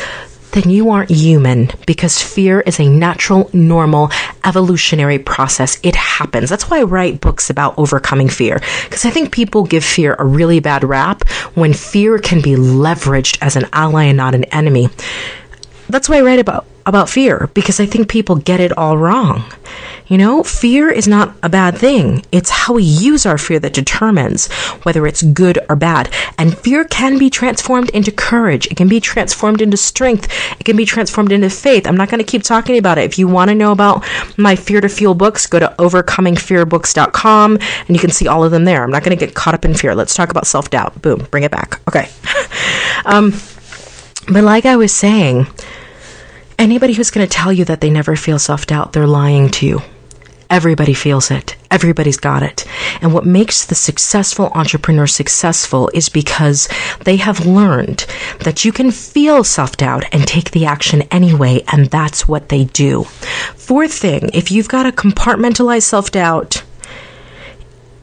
Then 0.52 0.70
you 0.70 0.90
aren't 0.90 1.12
human 1.12 1.70
because 1.86 2.22
fear 2.22 2.62
is 2.62 2.80
a 2.80 2.90
natural, 2.90 3.50
normal, 3.54 4.12
evolutionary 4.44 5.20
process. 5.20 5.80
It 5.84 5.96
happens. 5.96 6.50
That's 6.50 6.70
why 6.70 6.80
I 6.80 6.84
write 6.84 7.22
books 7.22 7.50
about 7.50 7.78
overcoming 7.78 8.30
fear 8.30 8.60
because 8.84 9.06
I 9.06 9.10
think 9.10 9.32
people 9.32 9.64
give 9.64 9.84
fear 9.84 10.16
a 10.18 10.26
really 10.26 10.60
bad 10.60 10.84
rap 10.84 11.28
when 11.54 11.74
fear 11.74 12.18
can 12.20 12.42
be 12.42 12.56
leveraged 12.56 13.38
as 13.42 13.56
an 13.56 13.66
ally 13.74 14.06
and 14.06 14.18
not 14.18 14.36
an 14.36 14.46
enemy. 14.46 14.90
That's 15.90 16.10
why 16.10 16.18
I 16.18 16.22
write 16.22 16.40
about 16.40 16.66
about 16.90 17.10
fear 17.10 17.50
because 17.54 17.80
I 17.80 17.86
think 17.86 18.10
people 18.10 18.36
get 18.36 18.60
it 18.60 18.78
all 18.78 18.98
wrong. 18.98 19.44
You 20.08 20.18
know, 20.18 20.42
fear 20.44 20.90
is 20.90 21.08
not 21.08 21.36
a 21.44 21.50
bad 21.50 21.78
thing. 21.78 22.26
It's 22.32 22.50
how 22.50 22.74
we 22.74 22.84
use 22.84 23.28
our 23.28 23.38
fear 23.38 23.60
that 23.60 23.74
determines 23.74 24.48
whether 24.82 25.06
it's 25.06 25.22
good 25.22 25.60
or 25.70 25.76
bad. 25.76 26.12
And 26.40 26.58
fear 26.58 26.84
can 26.84 27.20
be 27.20 27.30
transformed 27.30 27.90
into 27.92 28.12
courage. 28.12 28.66
It 28.68 28.76
can 28.76 28.88
be 28.88 29.00
transformed 29.00 29.62
into 29.62 29.78
strength. 29.78 30.28
It 30.60 30.64
can 30.64 30.76
be 30.76 30.86
transformed 30.86 31.32
into 31.32 31.52
faith. 31.52 31.86
I'm 31.86 31.96
not 31.96 32.10
going 32.10 32.24
to 32.24 32.30
keep 32.30 32.42
talking 32.42 32.80
about 32.80 32.98
it. 32.98 33.04
If 33.04 33.20
you 33.20 33.28
want 33.28 33.50
to 33.50 33.56
know 33.56 33.72
about 33.72 34.04
my 34.36 34.56
Fear 34.56 34.82
to 34.82 34.90
Fuel 34.90 35.14
books, 35.14 35.46
go 35.46 35.60
to 35.60 35.74
overcomingfearbooks.com 35.78 37.56
and 37.56 37.90
you 37.90 38.00
can 38.00 38.10
see 38.10 38.28
all 38.28 38.44
of 38.44 38.50
them 38.50 38.66
there. 38.66 38.84
I'm 38.84 38.92
not 38.92 39.04
going 39.04 39.16
to 39.16 39.26
get 39.26 39.36
caught 39.36 39.54
up 39.54 39.64
in 39.64 39.76
fear. 39.76 39.94
Let's 39.94 40.16
talk 40.16 40.32
about 40.32 40.48
self 40.48 40.72
doubt. 40.72 41.00
Boom, 41.04 41.28
bring 41.30 41.44
it 41.44 41.52
back. 41.52 41.80
Okay. 41.88 42.10
um, 43.06 43.32
but 44.32 44.44
like 44.44 44.66
I 44.66 44.76
was 44.76 44.94
saying, 44.94 45.46
anybody 46.60 46.94
who's 46.94 47.10
going 47.10 47.26
to 47.26 47.34
tell 47.34 47.52
you 47.52 47.66
that 47.66 47.82
they 47.82 47.90
never 47.90 48.16
feel 48.16 48.38
self 48.38 48.68
doubt, 48.68 48.94
they're 48.94 49.08
lying 49.08 49.50
to 49.50 49.66
you. 49.66 49.82
Everybody 50.50 50.96
feels 50.96 51.30
it. 51.30 51.56
Everybody's 51.70 52.18
got 52.18 52.42
it. 52.42 52.66
And 53.02 53.14
what 53.14 53.26
makes 53.26 53.66
the 53.66 53.76
successful 53.76 54.52
entrepreneur 54.56 55.06
successful 55.06 55.92
is 55.94 56.10
because 56.10 56.68
they 57.06 57.18
have 57.18 57.46
learned 57.46 58.08
that 58.40 58.66
you 58.66 58.72
can 58.72 58.92
feel 58.92 59.44
self 59.44 59.78
doubt 59.78 60.04
and 60.12 60.28
take 60.28 60.52
the 60.52 60.66
action 60.66 61.04
anyway. 61.04 61.64
And 61.72 61.86
that's 61.88 62.28
what 62.28 62.50
they 62.50 62.66
do. 62.66 63.04
Fourth 63.56 63.94
thing, 63.94 64.32
if 64.34 64.52
you've 64.52 64.70
got 64.70 64.86
a 64.86 64.92
compartmentalized 64.92 65.84
self 65.84 66.12
doubt, 66.12 66.64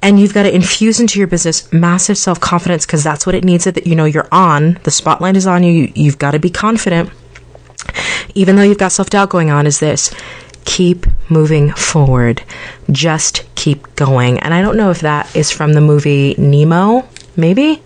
and 0.02 0.20
you've 0.20 0.34
got 0.34 0.44
to 0.44 0.54
infuse 0.54 1.00
into 1.00 1.18
your 1.18 1.26
business 1.26 1.72
massive 1.72 2.16
self 2.16 2.38
confidence 2.38 2.86
because 2.86 3.02
that's 3.02 3.26
what 3.26 3.34
it 3.34 3.42
needs 3.42 3.64
that 3.64 3.86
you 3.86 3.96
know 3.96 4.04
you're 4.04 4.28
on 4.30 4.78
the 4.84 4.90
spotlight 4.90 5.36
is 5.36 5.48
on 5.48 5.64
you 5.64 5.90
you've 5.96 6.18
got 6.18 6.30
to 6.30 6.38
be 6.38 6.50
confident 6.50 7.10
even 8.34 8.56
though 8.56 8.62
you've 8.62 8.78
got 8.78 8.92
self 8.92 9.10
doubt 9.10 9.30
going 9.30 9.50
on 9.50 9.66
is 9.66 9.80
this 9.80 10.14
keep 10.64 11.06
moving 11.30 11.70
forward. 11.72 12.42
Just 12.90 13.44
keep 13.54 13.94
going. 13.94 14.38
And 14.40 14.52
I 14.52 14.60
don't 14.60 14.76
know 14.76 14.90
if 14.90 15.00
that 15.00 15.34
is 15.34 15.50
from 15.50 15.72
the 15.72 15.80
movie 15.80 16.34
Nemo, 16.36 17.08
maybe? 17.36 17.82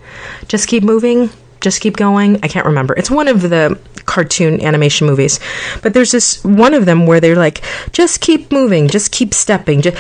Just 0.48 0.66
keep 0.66 0.82
moving. 0.82 1.30
Just 1.60 1.80
keep 1.80 1.96
going. 1.96 2.40
I 2.42 2.48
can't 2.48 2.66
remember. 2.66 2.94
It's 2.96 3.10
one 3.10 3.28
of 3.28 3.42
the 3.42 3.78
cartoon 4.06 4.60
animation 4.60 5.06
movies. 5.06 5.38
But 5.82 5.94
there's 5.94 6.10
this 6.10 6.42
one 6.42 6.74
of 6.74 6.86
them 6.86 7.06
where 7.06 7.20
they're 7.20 7.36
like, 7.36 7.62
just 7.92 8.20
keep 8.20 8.50
moving, 8.50 8.88
just 8.88 9.12
keep 9.12 9.32
stepping. 9.34 9.82
Just, 9.82 9.96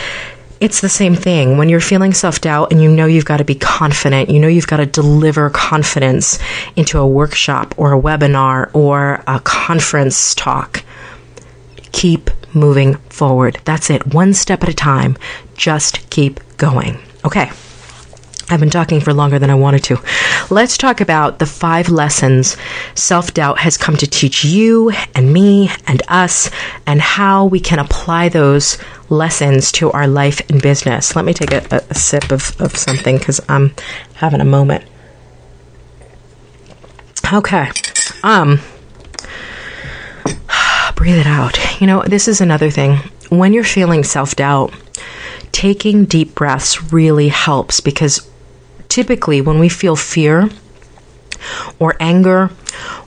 it's 0.60 0.82
the 0.82 0.88
same 0.88 1.14
thing. 1.14 1.56
When 1.56 1.68
you're 1.68 1.80
feeling 1.80 2.12
self 2.12 2.40
doubt 2.40 2.70
and 2.70 2.82
you 2.82 2.90
know 2.90 3.06
you've 3.06 3.24
got 3.24 3.38
to 3.38 3.44
be 3.44 3.54
confident, 3.54 4.28
you 4.30 4.38
know 4.38 4.48
you've 4.48 4.66
got 4.66 4.76
to 4.76 4.86
deliver 4.86 5.48
confidence 5.50 6.38
into 6.76 6.98
a 6.98 7.06
workshop 7.06 7.74
or 7.78 7.94
a 7.94 8.00
webinar 8.00 8.70
or 8.74 9.22
a 9.26 9.40
conference 9.40 10.34
talk. 10.34 10.84
Keep 11.92 12.30
moving 12.54 12.96
forward. 13.08 13.58
That's 13.64 13.90
it. 13.90 14.14
One 14.14 14.34
step 14.34 14.62
at 14.62 14.68
a 14.68 14.74
time. 14.74 15.16
Just 15.54 16.08
keep 16.10 16.40
going. 16.58 16.98
Okay. 17.24 17.50
I've 18.50 18.60
been 18.60 18.70
talking 18.70 19.00
for 19.00 19.14
longer 19.14 19.38
than 19.38 19.50
I 19.50 19.54
wanted 19.54 19.84
to. 19.84 19.98
Let's 20.50 20.76
talk 20.76 21.00
about 21.00 21.38
the 21.38 21.46
five 21.46 21.88
lessons 21.88 22.56
self 22.94 23.32
doubt 23.32 23.60
has 23.60 23.76
come 23.76 23.96
to 23.98 24.06
teach 24.06 24.44
you 24.44 24.90
and 25.14 25.32
me 25.32 25.70
and 25.86 26.02
us, 26.08 26.50
and 26.86 27.00
how 27.00 27.44
we 27.46 27.60
can 27.60 27.78
apply 27.78 28.28
those 28.28 28.76
lessons 29.08 29.70
to 29.72 29.90
our 29.92 30.06
life 30.06 30.40
and 30.50 30.60
business. 30.60 31.14
Let 31.14 31.24
me 31.24 31.34
take 31.34 31.52
a, 31.52 31.84
a 31.90 31.94
sip 31.94 32.32
of, 32.32 32.60
of 32.60 32.76
something 32.76 33.18
because 33.18 33.40
I'm 33.48 33.74
having 34.14 34.40
a 34.40 34.44
moment. 34.44 34.84
Okay. 37.32 37.70
Um, 38.22 38.60
breathe 40.96 41.18
it 41.18 41.26
out. 41.26 41.80
You 41.80 41.86
know, 41.86 42.02
this 42.02 42.26
is 42.26 42.40
another 42.40 42.70
thing. 42.70 42.96
When 43.28 43.52
you're 43.52 43.62
feeling 43.62 44.02
self 44.02 44.34
doubt, 44.34 44.74
taking 45.52 46.04
deep 46.04 46.34
breaths 46.34 46.92
really 46.92 47.28
helps 47.28 47.80
because 47.80 48.29
typically 48.90 49.40
when 49.40 49.58
we 49.58 49.70
feel 49.70 49.96
fear 49.96 50.50
or 51.78 51.96
anger 52.00 52.50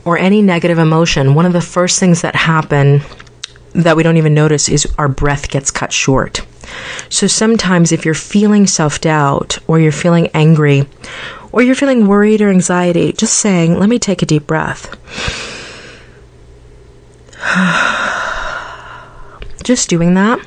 or 0.04 0.18
any 0.18 0.42
negative 0.42 0.80
emotion, 0.80 1.36
one 1.36 1.46
of 1.46 1.54
the 1.54 1.62
first 1.62 2.00
things 2.00 2.22
that 2.22 2.36
happen 2.36 3.02
that 3.74 3.96
we 3.96 4.04
don't 4.04 4.18
even 4.18 4.34
notice 4.34 4.70
is 4.70 4.88
our 4.98 5.08
breath 5.08 5.50
gets 5.50 5.70
cut 5.70 5.94
short. 5.94 6.46
So 7.10 7.28
sometimes 7.28 7.92
if 7.92 8.06
you're 8.06 8.16
feeling 8.16 8.66
self 8.66 9.02
doubt 9.02 9.60
or 9.68 9.80
you're 9.80 9.92
feeling 9.92 10.30
angry 10.34 10.88
or 11.52 11.62
you're 11.62 11.76
feeling 11.76 12.08
worried 12.08 12.42
or 12.42 12.50
anxiety, 12.50 13.14
just 13.14 13.36
saying, 13.36 13.78
let 13.78 13.90
me 13.90 14.00
take 14.00 14.22
a 14.22 14.26
deep 14.26 14.48
breath. 14.48 14.90
Just 19.64 19.90
doing 19.90 20.14
that 20.16 20.46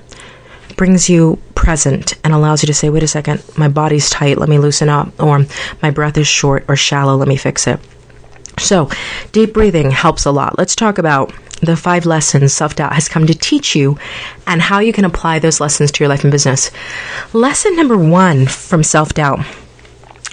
brings 0.77 1.09
you 1.09 1.39
present 1.67 2.15
and 2.23 2.33
allows 2.33 2.63
you 2.63 2.69
to 2.69 2.73
say, 2.73 2.89
wait 2.89 3.03
a 3.03 3.09
second, 3.09 3.43
my 3.59 3.67
body's 3.67 4.09
tight, 4.09 4.39
let 4.39 4.49
me 4.49 4.57
loosen 4.57 4.89
up, 4.89 5.09
or 5.21 5.45
my 5.83 5.91
breath 5.91 6.17
is 6.17 6.29
short 6.29 6.65
or 6.69 6.77
shallow, 6.77 7.17
let 7.17 7.27
me 7.27 7.37
fix 7.37 7.67
it. 7.67 7.81
So, 8.57 8.89
deep 9.33 9.53
breathing 9.53 9.91
helps 9.91 10.27
a 10.27 10.31
lot. 10.31 10.57
Let's 10.57 10.77
talk 10.77 10.97
about 10.99 11.35
the 11.63 11.77
five 11.77 12.07
lessons 12.07 12.55
self 12.55 12.77
doubt 12.77 12.93
has 12.93 13.09
come 13.09 13.27
to 13.27 13.35
teach 13.35 13.75
you 13.75 13.99
and 14.47 14.63
how 14.63 14.79
you 14.79 14.93
can 14.93 15.05
apply 15.05 15.41
those 15.41 15.59
lessons 15.59 15.91
to 15.91 16.05
your 16.05 16.09
life 16.09 16.23
and 16.23 16.31
business. 16.31 16.71
Lesson 17.33 17.75
number 17.75 17.99
one 17.99 18.47
from 18.47 18.85
self 18.85 19.13
doubt 19.13 19.41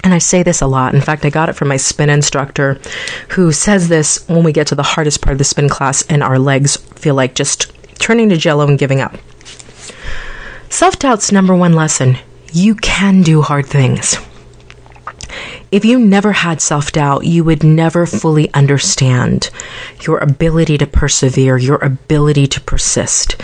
and 0.04 0.14
I 0.14 0.18
say 0.18 0.44
this 0.44 0.60
a 0.60 0.68
lot. 0.68 0.94
In 0.94 1.00
fact, 1.00 1.24
I 1.24 1.30
got 1.30 1.48
it 1.48 1.56
from 1.56 1.66
my 1.66 1.78
spin 1.78 2.10
instructor 2.10 2.78
who 3.30 3.50
says 3.50 3.88
this 3.88 4.24
when 4.28 4.44
we 4.44 4.52
get 4.52 4.68
to 4.68 4.76
the 4.76 4.84
hardest 4.84 5.20
part 5.20 5.32
of 5.32 5.38
the 5.38 5.44
spin 5.44 5.68
class 5.68 6.02
and 6.06 6.22
our 6.22 6.38
legs 6.38 6.76
feel 6.76 7.16
like 7.16 7.34
just 7.34 7.72
turning 7.98 8.28
to 8.28 8.36
jello 8.36 8.68
and 8.68 8.78
giving 8.78 9.00
up. 9.00 9.16
Self 10.74 10.98
doubt's 10.98 11.30
number 11.30 11.54
one 11.54 11.74
lesson 11.74 12.18
you 12.52 12.74
can 12.74 13.22
do 13.22 13.42
hard 13.42 13.64
things. 13.64 14.16
If 15.70 15.84
you 15.84 16.00
never 16.00 16.32
had 16.32 16.60
self 16.60 16.90
doubt, 16.90 17.24
you 17.24 17.44
would 17.44 17.62
never 17.62 18.06
fully 18.06 18.52
understand 18.52 19.50
your 20.04 20.18
ability 20.18 20.76
to 20.78 20.86
persevere, 20.88 21.56
your 21.56 21.76
ability 21.76 22.48
to 22.48 22.60
persist, 22.60 23.40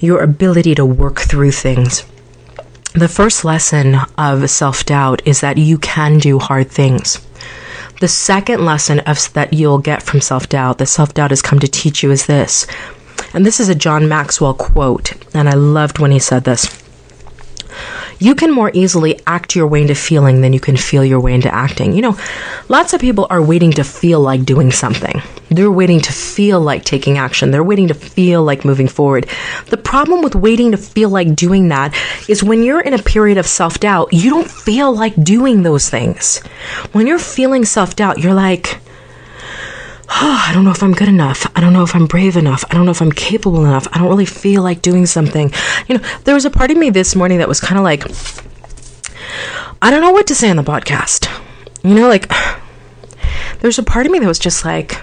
your 0.00 0.20
ability 0.24 0.74
to 0.74 0.84
work 0.84 1.20
through 1.20 1.52
things. 1.52 2.04
The 2.94 3.06
first 3.06 3.44
lesson 3.44 3.98
of 4.18 4.50
self 4.50 4.84
doubt 4.84 5.22
is 5.24 5.42
that 5.42 5.58
you 5.58 5.78
can 5.78 6.18
do 6.18 6.40
hard 6.40 6.68
things. 6.68 7.24
The 8.00 8.08
second 8.08 8.64
lesson 8.64 8.98
of, 9.06 9.32
that 9.34 9.52
you'll 9.52 9.78
get 9.78 10.02
from 10.02 10.20
self 10.20 10.48
doubt, 10.48 10.78
that 10.78 10.86
self 10.86 11.14
doubt 11.14 11.30
has 11.30 11.42
come 11.42 11.60
to 11.60 11.68
teach 11.68 12.02
you, 12.02 12.10
is 12.10 12.26
this. 12.26 12.66
And 13.36 13.44
this 13.44 13.60
is 13.60 13.68
a 13.68 13.74
John 13.74 14.08
Maxwell 14.08 14.54
quote, 14.54 15.12
and 15.34 15.46
I 15.46 15.52
loved 15.52 15.98
when 15.98 16.10
he 16.10 16.18
said 16.18 16.44
this. 16.44 16.82
You 18.18 18.34
can 18.34 18.50
more 18.50 18.70
easily 18.72 19.20
act 19.26 19.54
your 19.54 19.66
way 19.66 19.82
into 19.82 19.94
feeling 19.94 20.40
than 20.40 20.54
you 20.54 20.58
can 20.58 20.78
feel 20.78 21.04
your 21.04 21.20
way 21.20 21.34
into 21.34 21.52
acting. 21.52 21.92
You 21.92 22.00
know, 22.00 22.18
lots 22.70 22.94
of 22.94 23.00
people 23.02 23.26
are 23.28 23.42
waiting 23.42 23.72
to 23.72 23.84
feel 23.84 24.20
like 24.20 24.46
doing 24.46 24.72
something. 24.72 25.20
They're 25.50 25.70
waiting 25.70 26.00
to 26.00 26.12
feel 26.14 26.62
like 26.62 26.86
taking 26.86 27.18
action. 27.18 27.50
They're 27.50 27.62
waiting 27.62 27.88
to 27.88 27.94
feel 27.94 28.42
like 28.42 28.64
moving 28.64 28.88
forward. 28.88 29.26
The 29.66 29.76
problem 29.76 30.22
with 30.22 30.34
waiting 30.34 30.70
to 30.70 30.78
feel 30.78 31.10
like 31.10 31.36
doing 31.36 31.68
that 31.68 31.94
is 32.30 32.42
when 32.42 32.62
you're 32.62 32.80
in 32.80 32.94
a 32.94 33.02
period 33.02 33.36
of 33.36 33.46
self 33.46 33.80
doubt, 33.80 34.14
you 34.14 34.30
don't 34.30 34.50
feel 34.50 34.96
like 34.96 35.22
doing 35.22 35.62
those 35.62 35.90
things. 35.90 36.38
When 36.92 37.06
you're 37.06 37.18
feeling 37.18 37.66
self 37.66 37.96
doubt, 37.96 38.16
you're 38.16 38.32
like, 38.32 38.78
oh, 40.08 40.44
I 40.48 40.52
don't 40.54 40.64
know 40.64 40.70
if 40.70 40.82
I'm 40.82 40.92
good 40.92 41.08
enough. 41.08 41.46
I 41.54 41.60
don't 41.60 41.72
know 41.72 41.82
if 41.82 41.94
I'm 41.94 42.06
brave 42.06 42.36
enough. 42.36 42.64
I 42.70 42.74
don't 42.74 42.84
know 42.84 42.90
if 42.90 43.02
I'm 43.02 43.12
capable 43.12 43.64
enough. 43.64 43.86
I 43.92 43.98
don't 43.98 44.08
really 44.08 44.26
feel 44.26 44.62
like 44.62 44.82
doing 44.82 45.06
something. 45.06 45.52
You 45.88 45.98
know, 45.98 46.04
there 46.24 46.34
was 46.34 46.44
a 46.44 46.50
part 46.50 46.70
of 46.70 46.76
me 46.76 46.90
this 46.90 47.14
morning 47.14 47.38
that 47.38 47.48
was 47.48 47.60
kind 47.60 47.78
of 47.78 47.84
like, 47.84 48.04
I 49.82 49.90
don't 49.90 50.00
know 50.00 50.12
what 50.12 50.26
to 50.28 50.34
say 50.34 50.50
on 50.50 50.56
the 50.56 50.62
podcast. 50.62 51.30
You 51.82 51.94
know, 51.94 52.08
like, 52.08 52.30
there's 53.60 53.78
a 53.78 53.82
part 53.82 54.06
of 54.06 54.12
me 54.12 54.18
that 54.18 54.26
was 54.26 54.38
just 54.38 54.64
like, 54.64 55.00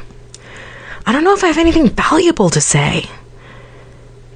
I 1.06 1.12
don't 1.12 1.24
know 1.24 1.34
if 1.34 1.44
I 1.44 1.48
have 1.48 1.58
anything 1.58 1.90
valuable 1.90 2.50
to 2.50 2.62
say. 2.62 3.06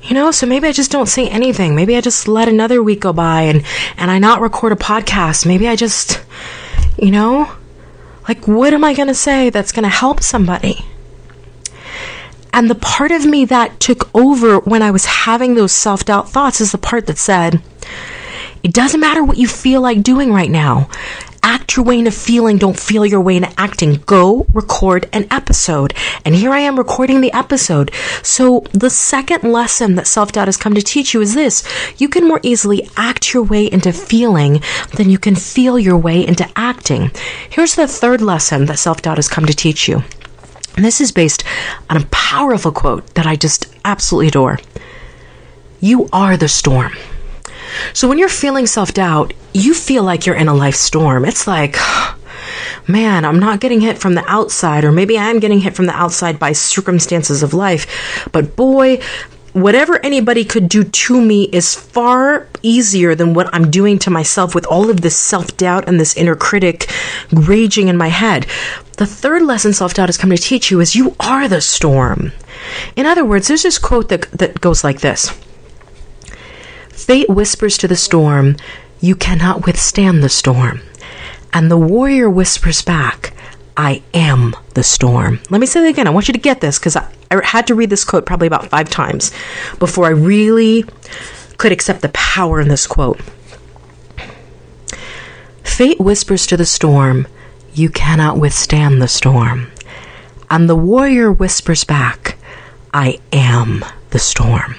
You 0.04 0.14
know, 0.14 0.32
so 0.32 0.46
maybe 0.46 0.68
I 0.68 0.72
just 0.72 0.92
don't 0.92 1.08
say 1.08 1.28
anything. 1.28 1.76
Maybe 1.76 1.98
I 1.98 2.02
just 2.02 2.28
let 2.30 2.48
another 2.48 2.82
week 2.82 3.02
go 3.02 3.12
by 3.12 3.42
and, 3.42 3.66
and 3.98 4.10
I 4.10 4.20
not 4.20 4.40
record 4.40 4.72
a 4.72 4.76
podcast. 4.76 5.46
Maybe 5.46 5.68
I 5.68 5.76
just, 5.76 6.22
you 6.98 7.12
know, 7.12 7.52
like, 8.28 8.48
what 8.48 8.74
am 8.74 8.84
I 8.84 8.94
going 8.94 9.08
to 9.08 9.16
say 9.16 9.50
that's 9.50 9.72
going 9.72 9.84
to 9.84 9.90
help 9.90 10.22
somebody? 10.22 10.86
And 12.54 12.70
the 12.70 12.76
part 12.76 13.12
of 13.12 13.26
me 13.26 13.46
that 13.46 13.80
took 13.80 14.10
over 14.16 14.60
when 14.60 14.82
I 14.82 14.92
was 14.92 15.06
having 15.06 15.56
those 15.56 15.72
self 15.72 16.06
doubt 16.06 16.30
thoughts 16.30 16.60
is 16.60 16.72
the 16.72 16.78
part 16.78 17.06
that 17.08 17.18
said, 17.18 17.62
it 18.64 18.74
doesn't 18.74 19.00
matter 19.00 19.24
what 19.24 19.38
you 19.38 19.48
feel 19.48 19.82
like 19.82 20.02
doing 20.02 20.34
right 20.34 20.50
now. 20.50 20.90
Act 21.48 21.78
your 21.78 21.86
way 21.86 21.98
into 21.98 22.12
feeling, 22.12 22.58
don't 22.58 22.78
feel 22.78 23.06
your 23.06 23.22
way 23.22 23.38
into 23.38 23.50
acting. 23.58 23.94
Go 24.06 24.46
record 24.52 25.08
an 25.14 25.26
episode. 25.32 25.94
And 26.26 26.36
here 26.36 26.52
I 26.52 26.60
am 26.60 26.78
recording 26.78 27.22
the 27.22 27.32
episode. 27.32 27.90
So 28.22 28.66
the 28.74 28.90
second 28.90 29.50
lesson 29.50 29.96
that 29.96 30.08
self 30.08 30.34
doubt 30.34 30.50
has 30.50 30.58
come 30.58 30.76
to 30.76 30.82
teach 30.82 31.14
you 31.14 31.22
is 31.22 31.34
this 31.34 31.64
you 31.98 32.10
can 32.10 32.28
more 32.28 32.42
easily 32.44 32.90
act 32.98 33.34
your 33.34 33.44
way 33.44 33.66
into 33.66 33.94
feeling 33.94 34.62
than 34.98 35.10
you 35.10 35.18
can 35.18 35.36
feel 35.36 35.80
your 35.80 35.98
way 35.98 36.28
into 36.28 36.48
acting. 36.58 37.12
Here's 37.50 37.76
the 37.76 37.88
third 37.88 38.22
lesson 38.22 38.66
that 38.66 38.78
self 38.78 39.02
doubt 39.02 39.18
has 39.18 39.30
come 39.30 39.46
to 39.46 39.54
teach 39.54 39.88
you. 39.88 40.04
And 40.76 40.84
this 40.84 41.00
is 41.00 41.14
based 41.14 41.46
on 41.90 41.96
a 41.96 42.06
powerful 42.08 42.74
quote 42.74 43.16
that 43.16 43.26
I 43.26 43.38
just 43.38 43.74
absolutely 43.86 44.28
adore. 44.28 44.60
You 45.80 46.10
are 46.12 46.36
the 46.36 46.50
storm. 46.50 46.92
So 47.94 48.08
when 48.08 48.18
you're 48.18 48.30
feeling 48.30 48.68
self 48.68 48.94
doubt, 48.94 49.34
you 49.54 49.74
feel 49.74 50.04
like 50.04 50.26
you're 50.26 50.36
in 50.36 50.48
a 50.48 50.54
life 50.54 50.76
storm. 50.76 51.26
It's 51.26 51.48
like, 51.48 51.76
man, 52.88 53.26
I'm 53.26 53.40
not 53.40 53.60
getting 53.60 53.82
hit 53.82 53.98
from 53.98 54.16
the 54.16 54.26
outside, 54.28 54.84
or 54.84 54.92
maybe 54.92 55.18
I 55.18 55.30
am 55.30 55.40
getting 55.40 55.60
hit 55.60 55.76
from 55.76 55.86
the 55.86 55.96
outside 55.96 56.40
by 56.40 56.54
circumstances 56.54 57.44
of 57.44 57.54
life. 57.54 58.28
But 58.32 58.56
boy, 58.56 59.02
whatever 59.54 60.04
anybody 60.06 60.46
could 60.46 60.70
do 60.70 60.84
to 60.84 61.20
me 61.20 61.46
is 61.46 61.74
far 61.74 62.48
easier 62.62 63.16
than 63.16 63.34
what 63.34 63.54
I'm 63.54 63.72
doing 63.72 63.98
to 64.00 64.12
myself 64.12 64.54
with 64.54 64.66
all 64.68 64.90
of 64.90 65.02
this 65.02 65.18
self 65.18 65.58
doubt 65.58 65.88
and 65.88 66.00
this 66.00 66.16
inner 66.16 66.36
critic 66.36 66.90
raging 67.32 67.88
in 67.88 67.98
my 67.98 68.10
head. 68.10 68.46
The 68.98 69.06
third 69.06 69.44
lesson 69.44 69.74
self 69.74 69.94
doubt 69.94 70.10
has 70.10 70.18
come 70.18 70.30
to 70.30 70.38
teach 70.38 70.72
you 70.72 70.80
is 70.80 70.96
you 70.96 71.16
are 71.20 71.48
the 71.48 71.62
storm. 71.62 72.32
In 72.96 73.06
other 73.06 73.26
words, 73.26 73.48
there's 73.48 73.64
this 73.64 73.80
quote 73.80 74.10
that, 74.10 74.30
that 74.32 74.62
goes 74.62 74.84
like 74.84 75.02
this 75.02 75.32
Fate 76.98 77.30
whispers 77.30 77.78
to 77.78 77.88
the 77.88 77.96
storm, 77.96 78.58
You 79.00 79.16
cannot 79.16 79.68
withstand 79.68 80.24
the 80.24 80.30
storm. 80.30 80.82
And 81.54 81.70
the 81.70 81.78
warrior 81.78 82.28
whispers 82.28 82.82
back, 82.82 83.34
I 83.78 84.02
am 84.16 84.56
the 84.74 84.84
storm. 84.84 85.40
Let 85.52 85.62
me 85.62 85.68
say 85.68 85.82
that 85.82 85.90
again. 85.90 86.08
I 86.08 86.10
want 86.10 86.28
you 86.28 86.34
to 86.34 86.40
get 86.40 86.60
this 86.60 86.80
because 86.80 86.96
I, 86.96 87.08
I 87.30 87.46
had 87.46 87.68
to 87.68 87.76
read 87.76 87.92
this 87.92 88.04
quote 88.04 88.26
probably 88.26 88.48
about 88.48 88.68
five 88.68 88.90
times 88.90 89.32
before 89.78 90.06
I 90.06 90.10
really 90.10 90.86
could 91.58 91.72
accept 91.72 92.02
the 92.02 92.10
power 92.10 92.60
in 92.60 92.68
this 92.68 92.88
quote. 92.88 93.22
Fate 95.64 96.00
whispers 96.00 96.48
to 96.48 96.58
the 96.58 96.66
storm, 96.66 97.28
You 97.74 97.90
cannot 97.90 98.40
withstand 98.40 99.02
the 99.02 99.08
storm. 99.08 99.72
And 100.50 100.68
the 100.68 100.76
warrior 100.76 101.32
whispers 101.32 101.84
back, 101.84 102.38
I 102.92 103.20
am 103.32 103.86
the 104.10 104.20
storm. 104.20 104.76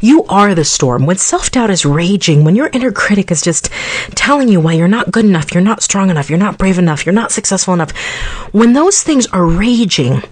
You 0.00 0.24
are 0.24 0.54
the 0.54 0.64
storm. 0.64 1.06
When 1.06 1.16
self 1.16 1.50
doubt 1.50 1.70
is 1.70 1.84
raging, 1.84 2.44
when 2.44 2.56
your 2.56 2.70
inner 2.72 2.92
critic 2.92 3.30
is 3.30 3.42
just 3.42 3.70
telling 4.14 4.48
you 4.48 4.60
why 4.60 4.74
you're 4.74 4.88
not 4.88 5.10
good 5.10 5.24
enough, 5.24 5.52
you're 5.52 5.62
not 5.62 5.82
strong 5.82 6.10
enough, 6.10 6.30
you're 6.30 6.38
not 6.38 6.58
brave 6.58 6.78
enough, 6.78 7.04
you're 7.06 7.12
not 7.12 7.32
successful 7.32 7.74
enough, 7.74 7.92
when 8.52 8.72
those 8.72 9.02
things 9.02 9.26
are 9.28 9.44
raging, 9.44 10.22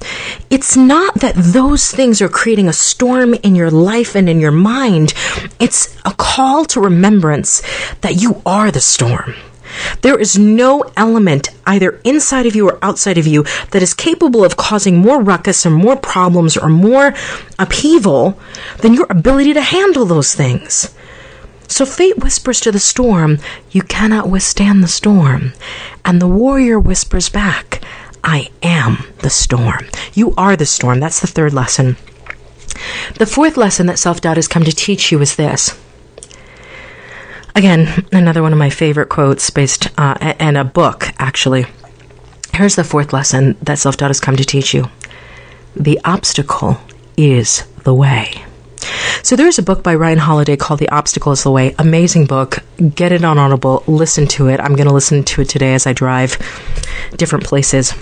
it's 0.50 0.76
not 0.76 1.14
that 1.16 1.34
those 1.36 1.90
things 1.90 2.22
are 2.22 2.28
creating 2.28 2.68
a 2.68 2.72
storm 2.72 3.34
in 3.34 3.54
your 3.54 3.70
life 3.70 4.14
and 4.14 4.28
in 4.28 4.40
your 4.40 4.52
mind. 4.52 5.14
It's 5.58 5.96
a 6.04 6.12
call 6.12 6.64
to 6.66 6.80
remembrance 6.80 7.62
that 8.00 8.20
you 8.20 8.42
are 8.46 8.70
the 8.70 8.80
storm. 8.80 9.34
There 10.02 10.18
is 10.18 10.38
no 10.38 10.84
element 10.96 11.50
either 11.66 12.00
inside 12.04 12.46
of 12.46 12.54
you 12.54 12.68
or 12.68 12.78
outside 12.82 13.18
of 13.18 13.26
you 13.26 13.44
that 13.70 13.82
is 13.82 13.94
capable 13.94 14.44
of 14.44 14.56
causing 14.56 14.98
more 14.98 15.20
ruckus 15.20 15.66
or 15.66 15.70
more 15.70 15.96
problems 15.96 16.56
or 16.56 16.68
more 16.68 17.14
upheaval 17.58 18.38
than 18.78 18.94
your 18.94 19.06
ability 19.10 19.54
to 19.54 19.60
handle 19.60 20.04
those 20.04 20.34
things. 20.34 20.94
So 21.68 21.84
fate 21.84 22.18
whispers 22.18 22.60
to 22.60 22.72
the 22.72 22.78
storm, 22.78 23.38
You 23.70 23.82
cannot 23.82 24.28
withstand 24.28 24.82
the 24.82 24.88
storm. 24.88 25.52
And 26.04 26.20
the 26.20 26.28
warrior 26.28 26.78
whispers 26.78 27.28
back, 27.28 27.82
I 28.22 28.50
am 28.62 29.04
the 29.18 29.30
storm. 29.30 29.86
You 30.14 30.34
are 30.36 30.56
the 30.56 30.66
storm. 30.66 31.00
That's 31.00 31.20
the 31.20 31.26
third 31.26 31.52
lesson. 31.52 31.96
The 33.18 33.26
fourth 33.26 33.56
lesson 33.56 33.86
that 33.86 33.98
self 33.98 34.20
doubt 34.20 34.36
has 34.36 34.48
come 34.48 34.64
to 34.64 34.72
teach 34.72 35.10
you 35.10 35.20
is 35.20 35.36
this 35.36 35.78
Again, 37.56 38.04
another 38.12 38.42
one 38.42 38.52
of 38.52 38.58
my 38.58 38.68
favorite 38.68 39.08
quotes 39.08 39.48
based 39.48 39.88
uh, 39.98 40.34
and 40.38 40.58
a 40.58 40.64
book, 40.64 41.08
actually. 41.18 41.64
Here's 42.52 42.76
the 42.76 42.84
fourth 42.84 43.14
lesson 43.14 43.56
that 43.62 43.78
self 43.78 43.96
doubt 43.96 44.10
has 44.10 44.20
come 44.20 44.36
to 44.36 44.44
teach 44.44 44.74
you 44.74 44.90
the 45.74 45.98
obstacle 46.04 46.78
is 47.16 47.64
the 47.84 47.94
way. 47.94 48.44
So 49.22 49.36
there's 49.36 49.58
a 49.58 49.62
book 49.62 49.82
by 49.82 49.94
Ryan 49.94 50.18
Holiday 50.18 50.56
called 50.56 50.80
The 50.80 50.88
Obstacle 50.90 51.32
is 51.32 51.42
the 51.42 51.50
Way. 51.50 51.74
Amazing 51.78 52.26
book. 52.26 52.58
Get 52.94 53.10
it 53.10 53.24
on 53.24 53.38
Audible. 53.38 53.82
Listen 53.86 54.26
to 54.28 54.48
it. 54.48 54.60
I'm 54.60 54.76
going 54.76 54.86
to 54.86 54.94
listen 54.94 55.24
to 55.24 55.40
it 55.40 55.48
today 55.48 55.74
as 55.74 55.86
I 55.86 55.94
drive 55.94 56.38
different 57.16 57.44
places 57.44 57.94